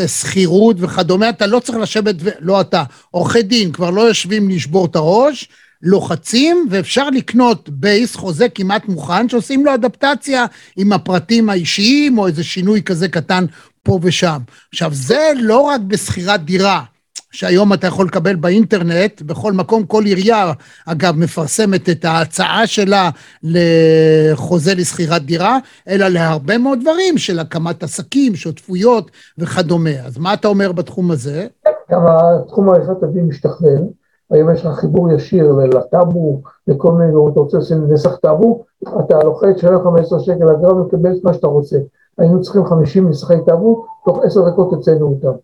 שכירות 0.07 0.75
וכדומה, 0.79 1.29
אתה 1.29 1.47
לא 1.47 1.59
צריך 1.59 1.77
לשבת, 1.77 2.15
ו... 2.19 2.29
לא 2.39 2.61
אתה, 2.61 2.83
עורכי 3.11 3.41
דין 3.41 3.71
כבר 3.71 3.89
לא 3.89 4.01
יושבים 4.01 4.49
לשבור 4.49 4.85
את 4.85 4.95
הראש, 4.95 5.49
לוחצים, 5.81 6.67
ואפשר 6.69 7.09
לקנות 7.09 7.69
בייס 7.69 8.15
חוזה 8.15 8.49
כמעט 8.49 8.85
מוכן, 8.85 9.29
שעושים 9.29 9.65
לו 9.65 9.73
אדפטציה 9.73 10.45
עם 10.77 10.93
הפרטים 10.93 11.49
האישיים, 11.49 12.17
או 12.17 12.27
איזה 12.27 12.43
שינוי 12.43 12.81
כזה 12.81 13.07
קטן 13.07 13.45
פה 13.83 13.99
ושם. 14.01 14.37
עכשיו, 14.71 14.93
זה 14.93 15.31
לא 15.35 15.59
רק 15.59 15.81
בשכירת 15.81 16.45
דירה, 16.45 16.83
שהיום 17.31 17.73
אתה 17.73 17.87
יכול 17.87 18.05
לקבל 18.05 18.35
באינטרנט, 18.35 19.21
בכל 19.21 19.53
מקום, 19.53 19.83
כל 19.83 20.03
עירייה, 20.03 20.53
אגב, 20.85 21.15
מפרסמת 21.15 21.89
את 21.89 22.05
ההצעה 22.05 22.67
שלה 22.67 23.09
לחוזה 23.43 24.75
לשכירת 24.75 25.21
דירה, 25.21 25.57
אלא 25.87 26.07
להרבה 26.07 26.57
מאוד 26.57 26.79
דברים 26.81 27.17
של 27.17 27.39
הקמת 27.39 27.83
עסקים, 27.83 28.35
שותפויות 28.35 29.11
וכדומה. 29.37 30.05
אז 30.05 30.17
מה 30.17 30.33
אתה 30.33 30.47
אומר 30.47 30.71
בתחום 30.71 31.11
הזה? 31.11 31.47
גם 31.91 32.01
התחום 32.07 32.69
העריכת 32.69 33.03
הדין 33.03 33.25
משתכלל, 33.25 33.83
היום 34.31 34.53
יש 34.53 34.65
לך 34.65 34.75
חיבור 34.75 35.11
ישיר 35.11 35.51
לטאבו, 35.51 36.41
לכל 36.67 36.91
מיני, 36.91 37.11
אם 37.11 37.31
אתה 37.31 37.39
רוצה 37.39 37.57
לעשות 37.57 37.77
נסח 37.89 38.15
טאבו, 38.15 38.65
אתה 38.83 39.23
לוחץ, 39.23 39.57
שלם 39.57 39.83
15 39.83 40.19
שקל 40.19 40.49
אגרה 40.49 40.73
ומקבל 40.73 41.11
את 41.11 41.23
מה 41.23 41.33
שאתה 41.33 41.47
רוצה. 41.47 41.77
היינו 42.17 42.41
צריכים 42.41 42.65
50 42.65 43.09
נסחי 43.09 43.35
טאבו, 43.45 43.85
תוך 44.05 44.19
10 44.23 44.49
דקות 44.49 44.71
הוצאנו 44.71 45.05
אותם. 45.05 45.37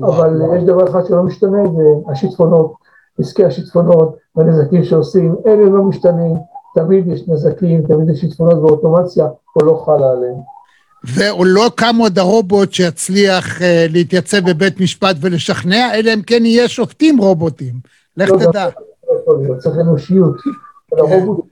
אבל 0.00 0.40
יש 0.56 0.64
דבר 0.64 0.90
אחד 0.90 1.06
שלא 1.06 1.22
משתנה, 1.22 1.62
זה 1.76 2.12
השיטפונות, 2.12 2.74
עסקי 3.18 3.44
השיטפונות 3.44 4.16
והנזקים 4.36 4.84
שעושים, 4.84 5.34
אלה 5.46 5.64
לא 5.70 5.82
משתנים, 5.82 6.34
תמיד 6.74 7.06
יש 7.08 7.28
נזקים, 7.28 7.82
תמיד 7.82 8.10
יש 8.10 8.20
שיטפונות 8.20 8.58
ואוטומציה, 8.58 9.26
או 9.56 9.66
לא 9.66 9.82
חלה 9.86 10.10
עליהם. 10.10 10.56
ולא 11.14 11.70
קם 11.74 11.96
עוד 12.00 12.18
הרובוט 12.18 12.72
שיצליח 12.72 13.58
uh, 13.58 13.62
להתייצב 13.92 14.50
בבית 14.50 14.80
משפט 14.80 15.16
ולשכנע, 15.20 15.94
אלא 15.94 16.14
אם 16.14 16.22
כן 16.22 16.46
יהיה 16.46 16.68
שופטים 16.68 17.18
רובוטים. 17.18 17.74
לך 18.16 18.30
לא, 18.30 18.38
תדע. 18.38 18.68
לא 19.26 19.54
צריך 19.58 19.76
אנושיות. 19.78 20.36
הרובוט... 20.98 21.44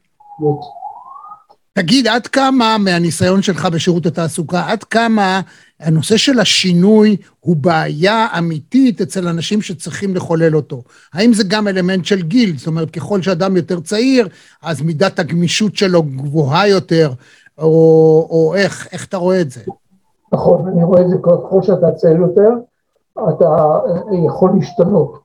תגיד, 1.79 2.07
עד 2.07 2.27
כמה 2.27 2.77
מהניסיון 2.79 3.43
שלך 3.43 3.67
בשירות 3.67 4.07
התעסוקה, 4.07 4.65
עד 4.67 4.85
כמה 4.85 5.41
הנושא 5.81 6.17
של 6.17 6.41
השינוי 6.41 7.17
הוא 7.41 7.57
בעיה 7.57 8.27
אמיתית 8.39 9.01
אצל 9.01 9.29
אנשים 9.29 9.63
שצריכים 9.63 10.15
לחולל 10.15 10.57
אותו? 10.57 10.83
האם 11.15 11.33
זה 11.33 11.45
גם 11.49 11.69
אלמנט 11.69 12.05
של 12.05 12.23
גיל? 12.23 12.57
זאת 12.59 12.67
אומרת, 12.67 12.91
ככל 12.91 13.23
שאדם 13.23 13.57
יותר 13.57 13.81
צעיר, 13.81 14.29
אז 14.63 14.83
מידת 14.83 15.19
הגמישות 15.19 15.77
שלו 15.77 16.03
גבוהה 16.03 16.69
יותר, 16.69 17.13
או, 17.59 17.67
או 18.31 18.55
איך, 18.55 18.89
איך 18.93 19.07
אתה 19.07 19.17
רואה 19.17 19.41
את 19.41 19.51
זה? 19.51 19.61
נכון, 20.33 20.69
אני 20.69 20.85
רואה 20.85 21.01
את 21.01 21.09
זה 21.09 21.17
ככל 21.23 21.63
שאתה 21.63 21.93
צעיר 21.93 22.17
יותר, 22.17 22.51
אתה 23.13 23.79
יכול 24.27 24.51
להשתנות 24.59 25.19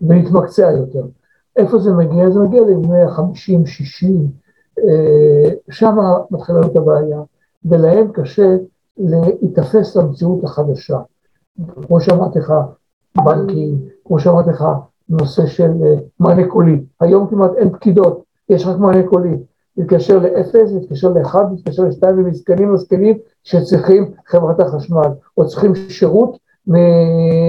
ולהתמקצע 0.00 0.70
יותר. 0.70 1.06
איפה 1.56 1.78
זה 1.78 1.90
מגיע? 1.90 2.30
זה 2.30 2.38
מגיע 2.38 2.60
לבני 2.60 3.02
ה-50, 3.02 3.66
60, 3.66 4.45
שם 5.70 5.96
מתחילה 6.30 6.60
להיות 6.60 6.76
הבעיה, 6.76 7.20
ולהם 7.64 8.12
קשה 8.12 8.56
להיתפס 8.98 9.96
למציאות 9.96 10.44
החדשה. 10.44 10.98
כמו 11.86 12.00
שאמרתי 12.00 12.38
לך, 12.38 12.54
בנקים, 13.16 13.78
כמו 14.04 14.18
שאמרתי 14.18 14.50
לך, 14.50 14.64
נושא 15.08 15.46
של 15.46 15.70
אה, 15.84 15.94
מענה 16.20 16.48
קולי. 16.48 16.80
היום 17.00 17.26
כמעט 17.26 17.50
אין 17.56 17.70
פקידות, 17.70 18.22
יש 18.48 18.66
רק 18.66 18.78
מענה 18.78 19.06
קולי. 19.06 19.36
להתקשר 19.76 20.18
לאפס, 20.18 20.72
להתקשר 20.72 21.08
לאחד, 21.08 21.44
להתקשר 21.52 21.82
לשתיים, 21.82 22.18
ומסכנים 22.18 22.74
מסכנים 22.74 23.18
שצריכים 23.44 24.10
חברת 24.26 24.60
החשמל, 24.60 25.08
או 25.38 25.46
צריכים 25.46 25.74
שירות 25.74 26.38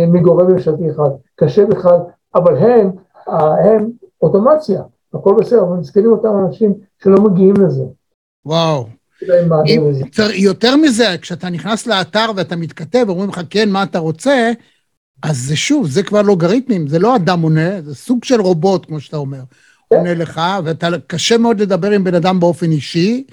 מגורם 0.08 0.52
ממשלתי 0.52 0.92
אחד. 0.92 1.10
קשה 1.36 1.66
בכלל, 1.66 2.00
אבל 2.36 2.58
הם, 2.58 2.92
הם 3.28 3.90
אוטומציה, 4.22 4.82
הכל 5.20 5.36
בסדר, 5.40 5.62
אבל 5.62 5.78
מסכנים 5.78 6.12
אותם 6.12 6.30
אנשים 6.48 6.74
שלא 7.04 7.22
מגיעים 7.22 7.54
לזה. 7.66 7.84
וואו. 8.46 8.88
יותר 10.34 10.76
מזה, 10.76 11.16
כשאתה 11.22 11.50
נכנס 11.50 11.88
לאתר 11.88 12.32
ואתה 12.36 12.56
מתכתב, 12.56 13.06
אומרים 13.10 13.30
לך, 13.30 13.42
כן, 13.50 13.70
מה 13.70 13.84
אתה 13.84 14.00
רוצה, 14.00 14.52
אז 15.24 15.38
זה 15.38 15.56
שוב, 15.56 15.88
זה 15.88 16.04
כבר 16.04 16.22
לוגריתמים, 16.22 16.88
זה 16.88 17.00
לא 17.00 17.16
אדם 17.16 17.42
עונה, 17.42 17.82
זה 17.82 17.96
סוג 17.96 18.24
של 18.24 18.42
רובוט, 18.42 18.86
כמו 18.86 19.00
שאתה 19.00 19.18
אומר. 19.18 19.42
עונה 19.88 20.14
לך, 20.14 20.42
ואתה, 20.64 20.88
קשה 21.08 21.38
מאוד 21.38 21.60
לדבר 21.60 21.92
עם 21.92 22.04
בן 22.04 22.16
אדם 22.16 22.40
באופן 22.40 22.72
אישי, 22.72 23.24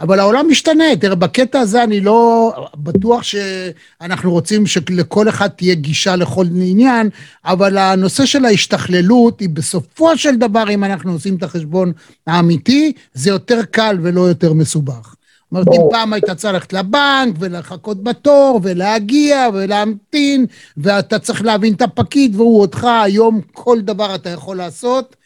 אבל 0.00 0.20
העולם 0.20 0.46
משתנה. 0.50 0.84
תראה, 1.00 1.14
בקטע 1.14 1.60
הזה 1.60 1.84
אני 1.84 2.00
לא 2.00 2.52
בטוח 2.76 3.22
שאנחנו 3.22 4.30
רוצים 4.30 4.66
שלכל 4.66 5.28
אחד 5.28 5.48
תהיה 5.48 5.74
גישה 5.74 6.16
לכל 6.16 6.46
עניין, 6.46 7.10
אבל 7.44 7.78
הנושא 7.78 8.26
של 8.26 8.44
ההשתכללות 8.44 9.40
היא 9.40 9.48
בסופו 9.48 10.18
של 10.18 10.36
דבר, 10.36 10.70
אם 10.70 10.84
אנחנו 10.84 11.12
עושים 11.12 11.36
את 11.36 11.42
החשבון 11.42 11.92
האמיתי, 12.26 12.92
זה 13.14 13.30
יותר 13.30 13.62
קל 13.70 13.98
ולא 14.02 14.20
יותר 14.20 14.52
מסובך. 14.52 15.14
אומרת, 15.52 15.66
אם 15.68 15.80
פעם 15.90 16.12
היית 16.12 16.30
צריך 16.30 16.54
ללכת 16.54 16.72
לבנק 16.72 17.34
ולחכות 17.38 18.02
בתור 18.04 18.60
ולהגיע 18.62 19.48
ולהמתין, 19.54 20.46
ואתה 20.76 21.18
צריך 21.18 21.42
להבין 21.42 21.74
את 21.74 21.82
הפקיד 21.82 22.36
והוא 22.36 22.60
אותך, 22.60 22.86
היום 23.04 23.40
כל 23.52 23.80
דבר 23.80 24.14
אתה 24.14 24.30
יכול 24.30 24.56
לעשות, 24.56 25.16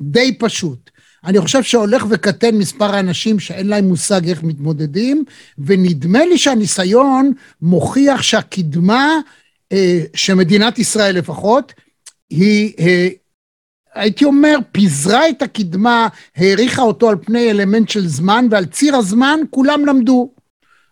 די 0.00 0.38
פשוט. 0.38 0.90
אני 1.24 1.40
חושב 1.40 1.62
שהולך 1.62 2.06
וקטן 2.08 2.54
מספר 2.54 2.94
האנשים 2.94 3.40
שאין 3.40 3.66
להם 3.66 3.84
מושג 3.84 4.28
איך 4.28 4.42
מתמודדים, 4.42 5.24
ונדמה 5.58 6.24
לי 6.24 6.38
שהניסיון 6.38 7.32
מוכיח 7.62 8.22
שהקדמה, 8.22 9.18
אה, 9.72 10.00
שמדינת 10.14 10.78
ישראל 10.78 11.16
לפחות, 11.16 11.72
היא, 12.30 12.72
אה, 12.78 13.08
הייתי 13.94 14.24
אומר, 14.24 14.58
פיזרה 14.72 15.28
את 15.28 15.42
הקדמה, 15.42 16.08
העריכה 16.36 16.82
אותו 16.82 17.08
על 17.08 17.16
פני 17.16 17.50
אלמנט 17.50 17.88
של 17.88 18.08
זמן, 18.08 18.46
ועל 18.50 18.66
ציר 18.66 18.96
הזמן 18.96 19.40
כולם 19.50 19.86
למדו. 19.86 20.30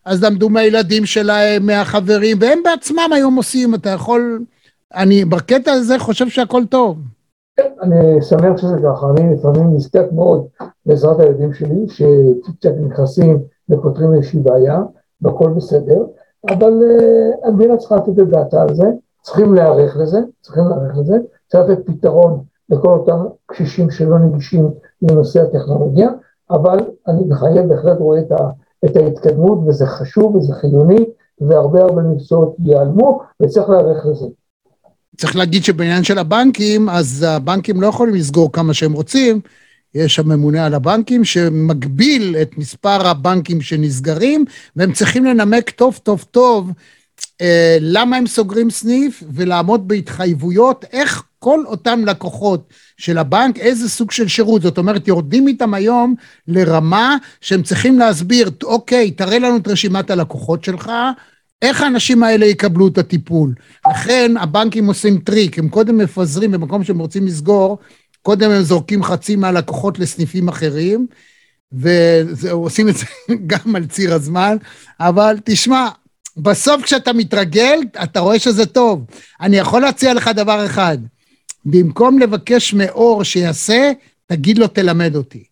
אז 0.05 0.25
למדו 0.25 0.49
מהילדים 0.49 1.07
שלהם, 1.07 1.67
מהחברים, 1.67 2.37
והם 2.41 2.59
בעצמם 2.65 3.09
היום 3.15 3.35
עושים, 3.35 3.75
אתה 3.75 3.91
יכול... 3.91 4.45
אני 4.95 5.25
בקטע 5.25 5.73
הזה 5.73 5.99
חושב 5.99 6.29
שהכל 6.29 6.63
טוב. 6.71 6.99
כן, 7.63 7.73
אני 7.83 8.23
שמח 8.23 8.57
שזה 8.57 8.77
ככה, 8.85 9.11
אני 9.11 9.35
לפעמים 9.35 9.75
נזקק 9.75 10.07
מאוד 10.13 10.47
בעזרת 10.87 11.21
הילדים 11.21 11.53
שלי, 11.53 11.89
שקצת 11.89 12.75
נכנסים 12.81 13.43
ופותרים 13.69 14.15
איזושהי 14.15 14.41
בעיה, 14.41 14.83
והכל 15.21 15.51
בסדר, 15.51 16.07
אבל 16.49 16.73
uh, 16.83 17.49
המדינה 17.49 17.77
צריכה 17.77 17.97
לתת 17.97 18.09
את 18.09 18.29
דעתה 18.29 18.63
על 18.63 18.75
זה, 18.75 18.85
צריכים 19.23 19.55
להיערך 19.55 19.97
לזה, 19.97 20.19
צריכים 20.41 20.65
להיערך 20.69 20.99
לזה, 20.99 21.17
צריך 21.49 21.69
לתת 21.69 21.87
פתרון 21.87 22.43
לכל 22.71 22.89
אותם 22.89 23.25
קשישים 23.47 23.91
שלא 23.91 24.19
נגישים 24.19 24.71
לנושא 25.03 25.43
הטכנולוגיה, 25.43 26.11
אבל 26.51 26.79
אני 27.09 27.25
מחייב, 27.25 27.69
בהחלט 27.69 27.99
רואה 27.99 28.21
את, 28.21 28.33
ה, 28.33 28.51
את 28.85 28.97
ההתקדמות, 28.97 29.59
וזה 29.67 29.87
חשוב 29.87 30.37
וזה 30.37 30.55
חיוני, 30.55 31.05
והרבה 31.41 31.83
הרבה 31.83 32.03
מקצועות 32.03 32.57
ייעלמו, 32.59 33.21
וצריך 33.41 33.71
להיערך 33.71 34.07
לזה. 34.07 34.27
צריך 35.17 35.37
להגיד 35.37 35.65
שבעניין 35.65 36.05
של 36.05 36.19
הבנקים, 36.19 36.89
אז 36.89 37.27
הבנקים 37.29 37.81
לא 37.81 37.87
יכולים 37.87 38.15
לסגור 38.15 38.53
כמה 38.53 38.75
שהם 38.75 38.93
רוצים, 38.93 39.41
יש 39.95 40.19
הממונה 40.19 40.67
על 40.67 40.75
הבנקים 40.75 41.25
שמגביל 41.25 42.37
את 42.43 42.59
מספר 42.59 43.07
הבנקים 43.07 43.61
שנסגרים, 43.61 44.45
והם 44.77 44.93
צריכים 44.93 45.25
לנמק 45.25 45.71
טוב 45.71 46.01
טוב 46.03 46.25
טוב 46.31 46.73
אה, 47.41 47.77
למה 47.81 48.17
הם 48.17 48.27
סוגרים 48.27 48.71
סניף 48.71 49.23
ולעמוד 49.33 49.89
בהתחייבויות, 49.89 50.85
איך 50.93 51.23
כל 51.39 51.65
אותם 51.67 52.05
לקוחות 52.07 52.73
של 52.97 53.19
הבנק, 53.19 53.59
איזה 53.59 53.89
סוג 53.89 54.11
של 54.11 54.29
שירות. 54.29 54.63
זאת 54.63 54.79
אומרת, 54.79 55.09
יורדים 55.09 55.49
איתם 55.49 55.75
היום 55.75 56.15
לרמה 56.49 57.17
שהם 57.41 57.63
צריכים 57.63 57.99
להסביר, 57.99 58.51
אוקיי, 58.65 59.11
תראה 59.11 59.39
לנו 59.39 59.57
את 59.57 59.69
רשימת 59.69 60.11
הלקוחות 60.11 60.65
שלך, 60.65 60.93
איך 61.63 61.83
האנשים 61.83 62.23
האלה 62.23 62.47
יקבלו 62.47 62.89
את 62.89 62.99
הטיפול? 62.99 63.55
לכן 63.91 64.33
הבנקים 64.37 64.87
עושים 64.87 65.19
טריק, 65.19 65.59
הם 65.59 65.69
קודם 65.69 65.99
מפזרים 65.99 66.51
במקום 66.51 66.85
שהם 66.85 66.99
רוצים 66.99 67.27
לסגור, 67.27 67.79
קודם 68.23 68.51
הם 68.51 68.63
זורקים 68.63 69.03
חצי 69.03 69.37
מהלקוחות 69.37 69.99
לסניפים 69.99 70.49
אחרים, 70.49 71.07
ועושים 71.73 72.89
את 72.89 72.97
זה 72.97 73.07
גם 73.47 73.77
על 73.77 73.87
ציר 73.87 74.15
הזמן, 74.15 74.57
אבל 75.01 75.37
תשמע, 75.45 75.89
בסוף 76.37 76.83
כשאתה 76.83 77.13
מתרגל, 77.13 77.79
אתה 78.03 78.21
רואה 78.21 78.39
שזה 78.39 78.67
טוב. 78.67 79.05
אני 79.41 79.57
יכול 79.57 79.83
להציע 79.83 80.15
לך 80.15 80.29
דבר 80.29 80.67
אחד, 80.67 80.99
במקום 81.65 82.19
לבקש 82.19 82.75
מאור 82.75 83.25
שיעשה, 83.25 83.93
תגיד 84.27 84.59
לו 84.59 84.69
תלמד 84.69 85.17
אותי. 85.17 85.45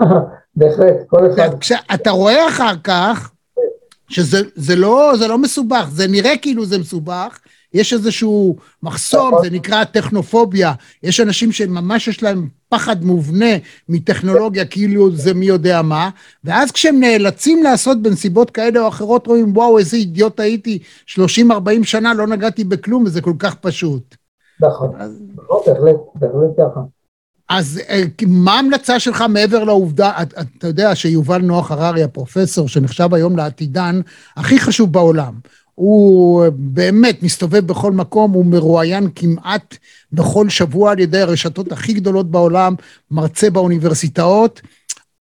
בהחלט, 0.56 0.96
כל 1.06 1.20
אחד. 1.34 1.58
כשאתה 1.60 2.10
רואה 2.10 2.48
אחר 2.48 2.74
כך, 2.84 3.30
שזה 4.08 4.42
זה 4.54 4.76
לא, 4.76 5.12
זה 5.18 5.28
לא 5.28 5.38
מסובך, 5.38 5.88
זה 5.92 6.06
נראה 6.06 6.36
כאילו 6.36 6.64
זה 6.64 6.78
מסובך, 6.78 7.38
יש 7.74 7.92
איזשהו 7.92 8.56
מחסום, 8.82 9.30
זה 9.42 9.50
נקרא 9.50 9.84
טכנופוביה. 9.84 10.72
יש 11.02 11.20
אנשים 11.20 11.52
שממש 11.52 12.08
יש 12.08 12.22
להם 12.22 12.48
פחד 12.68 13.04
מובנה 13.04 13.56
מטכנולוגיה, 13.88 14.64
כאילו 14.64 15.16
זה 15.16 15.34
מי 15.34 15.46
יודע 15.46 15.82
מה, 15.82 16.10
ואז 16.44 16.72
כשהם 16.72 17.00
נאלצים 17.00 17.62
לעשות 17.62 18.02
בנסיבות 18.02 18.50
כאלה 18.50 18.80
או 18.80 18.88
אחרות, 18.88 19.26
רואים, 19.26 19.56
וואו, 19.56 19.78
איזה 19.78 19.96
אידיוט 19.96 20.40
הייתי, 20.40 20.78
30-40 21.08 21.18
שנה 21.82 22.14
לא 22.14 22.26
נגעתי 22.26 22.64
בכלום, 22.64 23.04
וזה 23.04 23.20
כל 23.20 23.34
כך 23.38 23.54
פשוט. 23.54 24.14
נכון, 24.60 24.92
לא, 25.50 25.62
בהחלט, 25.66 25.96
בהחלט 26.14 26.50
ככה. 26.58 26.80
אז 27.48 27.80
אה, 27.88 28.02
מה 28.26 28.54
ההמלצה 28.54 29.00
שלך 29.00 29.24
מעבר 29.28 29.64
לעובדה, 29.64 30.12
אתה 30.22 30.66
יודע 30.66 30.94
שיובל 30.94 31.38
נוח 31.38 31.70
הררי, 31.70 32.02
הפרופסור, 32.02 32.68
שנחשב 32.68 33.14
היום 33.14 33.36
לעתידן 33.36 34.00
הכי 34.36 34.60
חשוב 34.60 34.92
בעולם, 34.92 35.34
הוא 35.74 36.44
באמת 36.52 37.22
מסתובב 37.22 37.66
בכל 37.66 37.92
מקום, 37.92 38.32
הוא 38.32 38.46
מרואיין 38.46 39.08
כמעט 39.14 39.76
בכל 40.12 40.48
שבוע 40.48 40.92
על 40.92 40.98
ידי 40.98 41.18
הרשתות 41.18 41.72
הכי 41.72 41.92
גדולות 41.92 42.30
בעולם, 42.30 42.74
מרצה 43.10 43.50
באוניברסיטאות. 43.50 44.60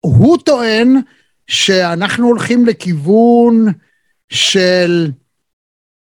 הוא 0.00 0.38
טוען 0.38 1.00
שאנחנו 1.46 2.26
הולכים 2.26 2.66
לכיוון 2.66 3.66
של 4.28 5.10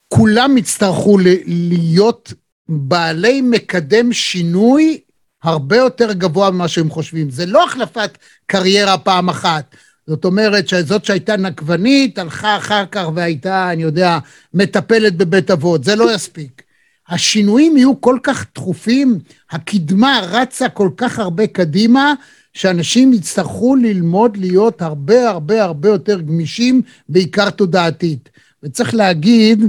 כולם 0.09 0.59
יצטרכו 0.59 1.19
להיות 1.47 2.33
בעלי 2.69 3.41
מקדם 3.41 4.13
שינוי 4.13 5.01
הרבה 5.43 5.77
יותר 5.77 6.13
גבוה 6.13 6.51
ממה 6.51 6.69
שהם 6.69 6.91
חושבים. 6.91 7.31
זה 7.31 7.47
לא 7.47 7.65
החלפת 7.65 8.19
קריירה 8.47 8.99
פעם 8.99 9.29
אחת. 9.29 9.65
זאת 10.07 10.25
אומרת 10.25 10.69
שזאת 10.69 11.05
שהייתה 11.05 11.37
נקבנית, 11.37 12.19
הלכה 12.19 12.57
אחר 12.57 12.85
כך 12.91 13.07
והייתה, 13.15 13.73
אני 13.73 13.83
יודע, 13.83 14.19
מטפלת 14.55 15.17
בבית 15.17 15.51
אבות, 15.51 15.85
זה 15.85 15.97
לא 15.97 16.15
יספיק. 16.15 16.63
השינויים 17.09 17.77
יהיו 17.77 18.01
כל 18.01 18.19
כך 18.23 18.45
תכופים, 18.45 19.19
הקדמה 19.51 20.21
רצה 20.23 20.69
כל 20.69 20.91
כך 20.97 21.19
הרבה 21.19 21.47
קדימה, 21.47 22.15
שאנשים 22.55 23.13
יצטרכו 23.13 23.77
ללמוד 23.77 24.37
להיות 24.37 24.83
הרבה 24.83 25.31
הרבה 25.31 25.65
הרבה 25.65 25.89
יותר 25.89 26.21
גמישים, 26.21 26.83
בעיקר 27.09 27.51
תודעתית. 27.51 28.29
וצריך 28.63 28.95
להגיד, 28.95 29.65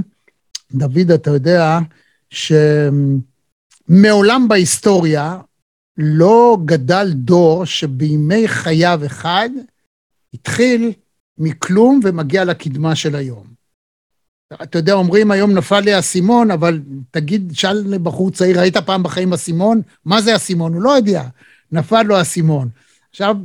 דוד, 0.72 1.10
אתה 1.14 1.30
יודע, 1.30 1.78
שמעולם 3.90 4.48
בהיסטוריה 4.48 5.38
לא 5.98 6.58
גדל 6.64 7.12
דור 7.14 7.64
שבימי 7.64 8.48
חייו 8.48 9.00
אחד 9.06 9.48
התחיל 10.34 10.92
מכלום 11.38 12.00
ומגיע 12.04 12.44
לקדמה 12.44 12.94
של 12.94 13.16
היום. 13.16 13.54
אתה 14.62 14.78
יודע, 14.78 14.92
אומרים 14.92 15.30
היום 15.30 15.52
נפל 15.52 15.80
לי 15.80 15.92
האסימון, 15.92 16.50
אבל 16.50 16.80
תגיד, 17.10 17.52
שאל 17.54 17.84
לבחור 17.86 18.30
צעיר, 18.30 18.60
ראית 18.60 18.76
פעם 18.76 19.02
בחיים 19.02 19.32
אסימון? 19.32 19.82
מה 20.04 20.22
זה 20.22 20.36
אסימון? 20.36 20.74
הוא 20.74 20.82
לא 20.82 20.90
יודע, 20.90 21.22
נפל 21.72 22.02
לו 22.02 22.16
האסימון. 22.16 22.68
עכשיו, 23.10 23.36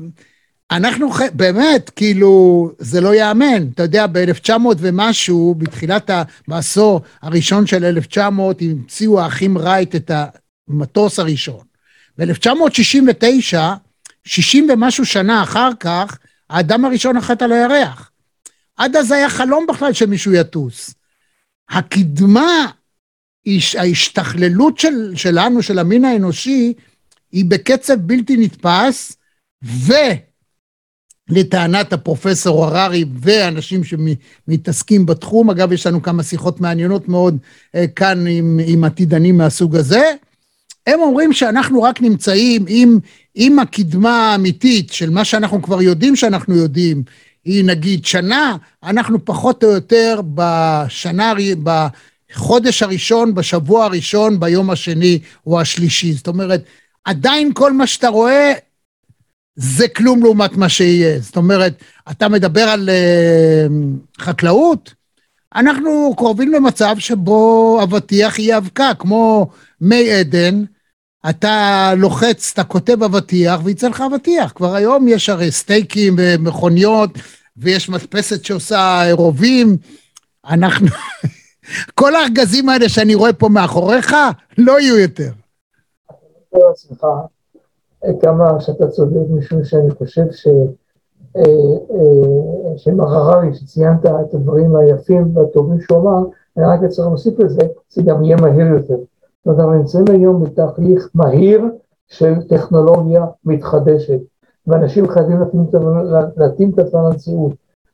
אנחנו, 0.72 1.12
ח- 1.12 1.22
באמת, 1.34 1.90
כאילו, 1.90 2.72
זה 2.80 3.02
לא 3.02 3.16
ייאמן. 3.16 3.68
אתה 3.74 3.84
יודע, 3.84 4.08
ב-1900 4.08 4.52
ומשהו, 4.78 5.56
בתחילת 5.58 6.10
ה- 6.10 6.24
בעשור 6.48 7.02
הראשון 7.22 7.68
של 7.68 7.86
1900, 7.86 8.62
המציאו 8.62 9.20
האחים 9.20 9.58
רייט 9.58 9.96
את 9.96 10.12
המטוס 10.68 11.20
הראשון. 11.20 11.69
ב-1969, 12.20 13.58
60 14.26 14.68
ומשהו 14.74 15.06
שנה 15.06 15.44
אחר 15.44 15.70
כך, 15.80 16.18
האדם 16.50 16.86
הראשון 16.86 17.18
נחת 17.18 17.42
על 17.42 17.52
הירח. 17.52 18.12
עד 18.78 18.96
אז 18.96 19.12
היה 19.12 19.30
חלום 19.30 19.66
בכלל 19.70 19.94
שמישהו 19.94 20.34
יטוס. 20.34 20.94
הקדמה, 21.70 22.66
הש- 23.48 23.76
ההשתכללות 23.76 24.80
של, 24.80 25.12
שלנו, 25.16 25.64
של 25.64 25.80
המין 25.80 26.06
האנושי, 26.06 26.74
היא 27.32 27.46
בקצב 27.48 27.96
בלתי 27.96 28.38
נתפס, 28.38 29.18
ולטענת 31.30 31.94
הפרופסור 31.94 32.66
הררי 32.66 33.06
ואנשים 33.22 33.82
שמתעסקים 33.84 35.06
בתחום, 35.06 35.50
אגב, 35.50 35.72
יש 35.72 35.88
לנו 35.88 36.02
כמה 36.02 36.24
שיחות 36.24 36.62
מעניינות 36.62 37.08
מאוד 37.08 37.38
אה, 37.76 37.88
כאן 37.88 38.28
עם, 38.28 38.60
עם 38.66 38.84
עתידנים 38.84 39.38
מהסוג 39.38 39.76
הזה, 39.76 40.14
הם 40.90 41.00
אומרים 41.00 41.34
שאנחנו 41.34 41.82
רק 41.82 42.02
נמצאים 42.02 42.66
עם, 42.68 43.00
עם 43.36 43.60
הקדמה 43.60 44.32
האמיתית 44.32 44.94
של 44.94 45.10
מה 45.10 45.26
שאנחנו 45.26 45.62
כבר 45.62 45.82
יודעים 45.82 46.16
שאנחנו 46.16 46.56
יודעים, 46.56 47.04
היא 47.46 47.66
נגיד 47.66 48.06
שנה, 48.06 48.58
אנחנו 48.84 49.26
פחות 49.26 49.64
או 49.64 49.70
יותר 49.70 50.22
בשנה, 50.34 51.34
בחודש 51.64 52.84
הראשון, 52.84 53.36
בשבוע 53.36 53.86
הראשון, 53.86 54.40
ביום 54.40 54.70
השני 54.70 55.20
או 55.48 55.62
השלישי. 55.62 56.14
זאת 56.14 56.28
אומרת, 56.28 56.64
עדיין 57.06 57.54
כל 57.54 57.74
מה 57.74 57.88
שאתה 57.88 58.10
רואה 58.10 58.54
זה 59.56 59.88
כלום 59.88 60.24
לעומת 60.24 60.58
מה 60.58 60.70
שיהיה. 60.70 61.20
זאת 61.20 61.38
אומרת, 61.38 61.84
אתה 62.12 62.30
מדבר 62.30 62.62
על 62.62 62.90
uh, 62.90 64.24
חקלאות, 64.24 64.94
אנחנו 65.56 66.14
קרובים 66.18 66.52
למצב 66.52 66.96
שבו 67.00 67.80
אבטיח 67.84 68.40
יהיה 68.40 68.58
אבקה, 68.58 68.92
כמו 69.00 69.50
מי 69.82 70.12
עדן, 70.12 70.64
אתה 71.30 71.92
לוחץ, 71.98 72.52
אתה 72.54 72.64
כותב 72.64 73.04
אבטיח 73.04 73.62
ויצא 73.64 73.88
לך 73.88 74.04
אבטיח. 74.12 74.52
כבר 74.56 74.76
היום 74.76 75.08
יש 75.08 75.30
הרי 75.30 75.52
סטייקים 75.52 76.16
ומכוניות, 76.18 77.10
ויש 77.58 77.90
מדפסת 77.90 78.46
שעושה 78.46 79.02
רובים. 79.12 79.78
אנחנו... 80.50 80.88
כל 82.00 82.16
הארגזים 82.16 82.70
האלה 82.70 82.90
שאני 82.90 83.16
רואה 83.16 83.34
פה 83.34 83.50
מאחוריך, 83.50 84.16
לא 84.58 84.80
יהיו 84.80 84.98
יותר. 84.98 85.32
סליחה, 86.76 87.08
כמה 88.22 88.62
שאתה 88.62 88.88
צודק, 88.88 89.30
משום 89.30 89.64
שאני 89.64 89.92
חושב 89.92 90.32
ש... 90.32 90.48
אה, 91.36 91.42
אה, 91.92 92.78
שמר 92.78 93.16
הררי, 93.16 93.56
שציינת 93.56 94.06
את 94.06 94.34
הדברים 94.34 94.76
היפים 94.76 95.38
והטובים 95.38 95.82
שהוא 95.82 95.98
אמר, 96.00 96.30
אני 96.58 96.66
רק 96.66 96.80
צריך 96.90 97.08
להוסיף 97.08 97.40
לזה, 97.40 97.62
זה 97.90 98.02
גם 98.02 98.24
יהיה 98.24 98.38
מהיר 98.42 98.68
יותר. 98.68 98.96
אומרת, 99.46 99.60
אנחנו 99.60 99.74
נמצאים 99.74 100.06
היום 100.10 100.44
בתהליך 100.44 101.10
מהיר 101.16 101.66
של 102.08 102.34
טכנולוגיה 102.50 103.26
מתחדשת, 103.46 104.20
ואנשים 104.68 105.08
חייבים 105.10 105.40
להתאים 106.38 106.70
את- 106.72 106.80
עצמם 106.80 107.00
למציאות. 107.06 107.54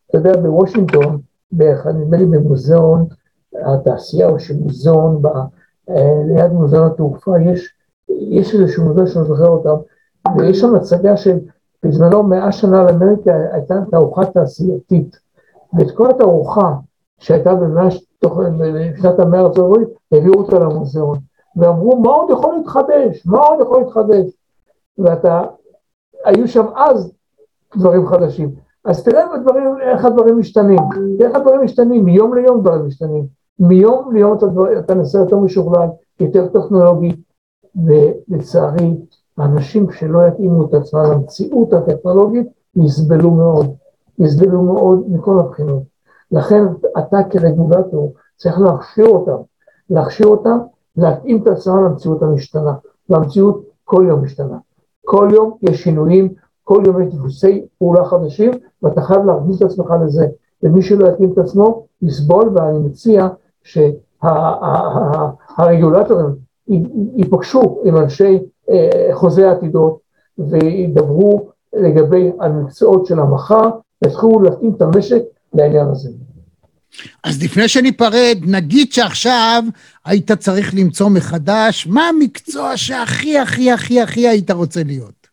אתה 0.10 0.18
יודע, 0.18 0.38
בוושינגטון, 0.42 1.20
נדמה 1.52 2.18
לי 2.18 2.26
במוזיאון 2.26 3.06
התעשייה, 3.66 4.30
או 4.30 4.40
שמוזיאון, 4.40 5.22
ב- 5.22 5.28
אה, 5.90 6.22
ליד 6.28 6.52
מוזיאון 6.52 6.88
התעופה, 6.88 7.32
יש, 7.42 7.74
יש 8.10 8.54
איזשהו 8.56 8.84
מוזיאון 8.86 9.08
שאני 9.08 9.26
זוכר 9.26 9.48
אותם, 9.48 9.76
ויש 10.38 10.60
שם 10.62 10.76
הצגה 10.76 11.18
של 11.18 11.38
בזמנו 11.86 12.24
מאה 12.24 12.52
שנה 12.52 12.84
לאמריקה 12.84 13.32
הייתה 13.52 13.76
תערוכה 13.92 14.26
תעשייתית, 14.26 15.20
ואת 15.74 15.92
כל 15.92 16.10
התערוכה 16.10 16.74
שהייתה 17.20 17.56
במאה, 17.56 17.88
בשנת 18.94 19.20
המאה 19.20 19.40
הארצות 19.40 19.66
הברית, 19.66 19.88
העבירו 20.12 20.36
אותה 20.42 20.60
למוזיאון, 20.60 21.18
ואמרו 21.56 22.00
מה 22.00 22.10
עוד 22.10 22.30
יכול 22.30 22.56
להתחדש, 22.56 23.26
מה 23.26 23.40
עוד 23.40 23.62
יכול 23.62 23.80
להתחדש, 23.80 24.32
ואתה, 24.98 25.44
היו 26.26 26.48
שם 26.48 26.66
אז 26.76 27.12
דברים 27.78 28.08
חדשים, 28.08 28.52
אז 28.86 29.04
תראה 29.04 29.38
בדברים, 29.38 29.82
איך 29.82 30.06
הדברים 30.06 30.40
משתנים, 30.40 30.80
איך 31.20 31.36
הדברים 31.36 31.62
משתנים, 31.62 32.06
מיום 32.06 32.34
ליום 32.34 32.62
דברים 32.62 32.86
משתנים, 32.86 33.26
מיום 33.60 34.16
ליום 34.16 34.38
אתה, 34.38 34.46
אתה 34.80 34.94
נעשה 34.94 35.20
יותר 35.20 35.38
משוכלל, 35.38 35.88
יותר 36.20 36.48
טכנולוגי, 36.48 37.12
ולצערי 37.86 38.98
האנשים 39.38 39.92
שלא 39.92 40.28
יתאימו 40.28 40.66
את 40.66 40.74
עצמם 40.74 41.02
למציאות 41.12 41.74
הטכנולוגית 41.74 42.48
יסבלו 42.76 43.32
מאוד, 43.32 43.76
יסבלו 44.20 44.64
מאוד 44.64 45.04
מכל 45.10 45.40
הבחינות. 45.40 45.84
לכן 46.32 46.64
אתה 46.98 47.18
כרגולטור 47.30 48.14
צריך 48.36 48.60
להכשיר 48.60 49.08
אותם, 49.08 49.42
להכשיר 49.90 50.28
אותם, 50.28 50.58
להתאים 50.98 51.42
את 51.42 51.48
עצמם 51.48 51.86
למציאות 51.86 52.24
המשתנה, 52.24 52.74
והמציאות 53.10 53.64
כל 53.84 54.06
יום 54.08 54.24
משתנה. 54.24 54.58
כל 55.06 55.30
יום 55.34 55.58
יש 55.62 55.84
שינויים, 55.84 56.34
כל 56.64 56.84
יום 56.86 57.02
יש 57.02 57.14
דפוסי 57.14 57.66
פעולה 57.78 58.06
חדשים, 58.06 58.52
ואתה 58.84 59.02
חייב 59.02 59.26
להרגיש 59.26 59.58
את 59.58 59.62
עצמך 59.62 59.94
לזה. 60.04 60.28
ומי 60.64 60.82
שלא 60.82 61.08
יתאים 61.08 61.34
את 61.34 61.38
עצמו 61.38 61.86
יסבול, 62.02 62.50
ואני 62.54 62.80
מציע 62.80 63.28
שהרגולטורים 63.64 66.36
ייפגשו 67.16 67.82
עם 67.84 67.98
אנשי 67.98 68.40
אה, 68.70 69.10
חוזה 69.14 69.50
העתידות 69.50 70.00
וידברו 70.38 71.50
לגבי 71.74 72.32
המקצועות 72.40 73.06
של 73.06 73.20
המחר, 73.20 73.70
יתחילו 74.06 74.40
להתאים 74.40 74.74
את 74.78 74.82
המשק 74.82 75.22
לעניין 75.54 75.88
הזה. 75.88 76.10
אז 77.24 77.44
לפני 77.44 77.68
שניפרד, 77.68 78.38
נגיד 78.42 78.94
שעכשיו 78.94 79.64
היית 80.06 80.32
צריך 80.32 80.74
למצוא 80.76 81.10
מחדש, 81.10 81.88
מה 81.88 82.10
המקצוע 82.10 82.78
שהכי 82.78 83.40
הכי 83.40 83.72
הכי 83.72 84.02
הכי 84.02 84.28
היית 84.28 84.52
רוצה 84.52 84.84
להיות? 84.84 85.28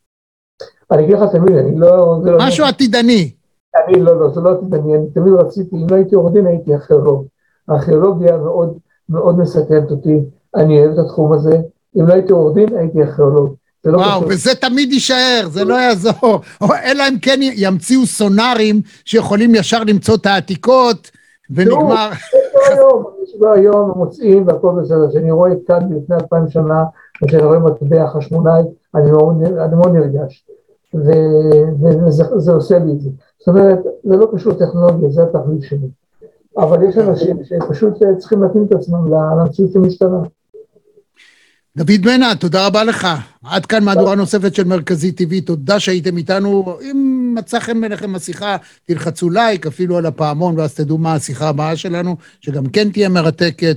אני 0.90 1.04
אגיד 1.04 1.14
לך 1.14 1.22
תמיד, 1.32 1.56
אני 1.56 1.78
לא... 1.78 2.20
לא 2.24 2.38
משהו 2.38 2.64
עתידני. 2.64 3.30
אני 3.76 4.02
לא, 4.02 4.20
לא, 4.20 4.30
זה 4.34 4.40
לא 4.40 4.50
עתידני, 4.50 4.94
אני 4.96 5.10
תמיד 5.14 5.32
רציתי, 5.34 5.76
אם 5.76 5.86
לא 5.90 5.96
הייתי 5.96 6.14
עורך 6.14 6.32
דין 6.32 6.46
הייתי 6.46 6.74
ארכיאולוג. 6.74 7.26
הארכיאולוגיה 7.68 8.36
מאוד 8.36 8.78
מאוד 9.08 9.38
מסקרנת 9.38 9.90
אותי, 9.90 10.16
אני 10.56 10.78
אוהב 10.78 10.92
את 10.92 10.98
התחום 10.98 11.32
הזה, 11.32 11.58
אם 11.96 12.06
לא 12.06 12.12
הייתי 12.12 12.32
עורך 12.32 12.54
דין 12.54 12.76
הייתי 12.78 13.02
ארכיאולוג. 13.02 13.54
לא 13.84 13.98
וואו, 13.98 14.20
קשור. 14.20 14.32
וזה 14.32 14.54
תמיד 14.54 14.92
יישאר, 14.92 15.48
זה 15.50 15.64
לא 15.64 15.74
יעזור. 15.74 16.40
אלא 16.84 17.08
אם 17.08 17.18
כן 17.18 17.40
ימציאו 17.42 18.06
סונארים 18.06 18.82
שיכולים 19.04 19.54
ישר 19.54 19.84
למצוא 19.84 20.14
את 20.14 20.26
העתיקות, 20.26 21.10
ונגמר. 21.54 22.10
יש 22.12 22.68
היום, 22.70 23.04
יש 23.22 23.36
כבר 23.36 23.50
היום, 23.50 23.92
מוצאים 23.96 24.46
והכל 24.46 24.72
בסדר. 24.82 25.08
כשאני 25.10 25.30
רואה 25.30 25.50
כאן 25.66 25.88
לפני 25.92 26.16
אלפיים 26.16 26.48
שנה, 26.48 26.84
כשאני 27.26 27.42
רואה 27.42 27.58
מטבע 27.58 28.06
חשמונאי, 28.06 28.62
אני 28.94 29.10
מאוד, 29.10 29.92
נרגש. 29.92 30.44
וזה 30.94 32.22
זה 32.36 32.52
עושה 32.52 32.78
לי 32.78 32.92
את 32.92 33.00
זה. 33.00 33.10
זאת 33.38 33.48
אומרת, 33.48 33.78
זה 34.04 34.16
לא 34.16 34.28
קשור 34.34 34.52
לטכנולוגיה, 34.52 35.10
זה 35.10 35.22
התכלית 35.22 35.62
שלי. 35.62 35.88
אבל 36.56 36.82
יש 36.82 36.98
אנשים 36.98 37.36
שפשוט 37.44 37.94
צריכים 38.18 38.42
להתאים 38.42 38.66
את 38.66 38.72
עצמם 38.72 39.12
למציאות 39.12 39.72
שמשתנה. 39.72 40.18
דוד 41.76 42.00
מנע, 42.04 42.34
תודה 42.34 42.66
רבה 42.66 42.84
לך. 42.84 43.06
עד 43.44 43.66
כאן 43.66 43.84
מהדורה 43.84 44.14
נוספת 44.14 44.54
של 44.54 44.64
מרכזי 44.64 45.12
TV, 45.20 45.46
תודה 45.46 45.80
שהייתם 45.80 46.16
איתנו. 46.16 46.64
אם 47.32 47.38
מצא 47.38 47.60
חן 47.60 47.80
בעיניכם 47.80 48.14
השיחה, 48.14 48.56
תלחצו 48.84 49.30
לייק, 49.30 49.66
אפילו 49.66 49.98
על 49.98 50.06
הפעמון, 50.06 50.58
ואז 50.58 50.74
תדעו 50.74 50.98
מה 50.98 51.14
השיחה 51.14 51.48
הבאה 51.48 51.76
שלנו, 51.76 52.16
שגם 52.40 52.66
כן 52.66 52.90
תהיה 52.90 53.08
מרתקת. 53.08 53.76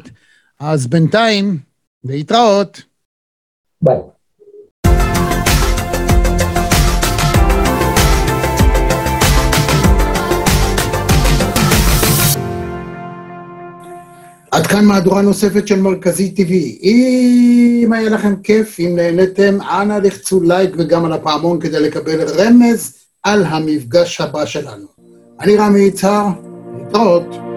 אז 0.59 0.87
בינתיים, 0.87 1.57
להתראות. 2.03 2.81
ביי. 3.81 3.97
עד 14.51 14.67
כאן 14.67 14.85
מהדורה 14.85 15.21
נוספת 15.21 15.67
של 15.67 15.81
מרכזי 15.81 16.33
TV. 16.37 16.83
אם 16.83 17.93
היה 17.93 18.09
לכם 18.09 18.35
כיף, 18.43 18.79
אם 18.79 18.95
נהניתם, 18.95 19.57
אנא 19.61 19.93
לחצו 19.93 20.43
לייק 20.43 20.71
וגם 20.77 21.05
על 21.05 21.13
הפעמון 21.13 21.59
כדי 21.59 21.79
לקבל 21.79 22.21
רמז 22.21 23.04
על 23.25 23.43
המפגש 23.45 24.21
הבא 24.21 24.45
שלנו. 24.45 24.87
אני 25.39 25.57
רמי 25.57 25.79
יצהר, 25.79 26.27
להתראות. 26.77 27.54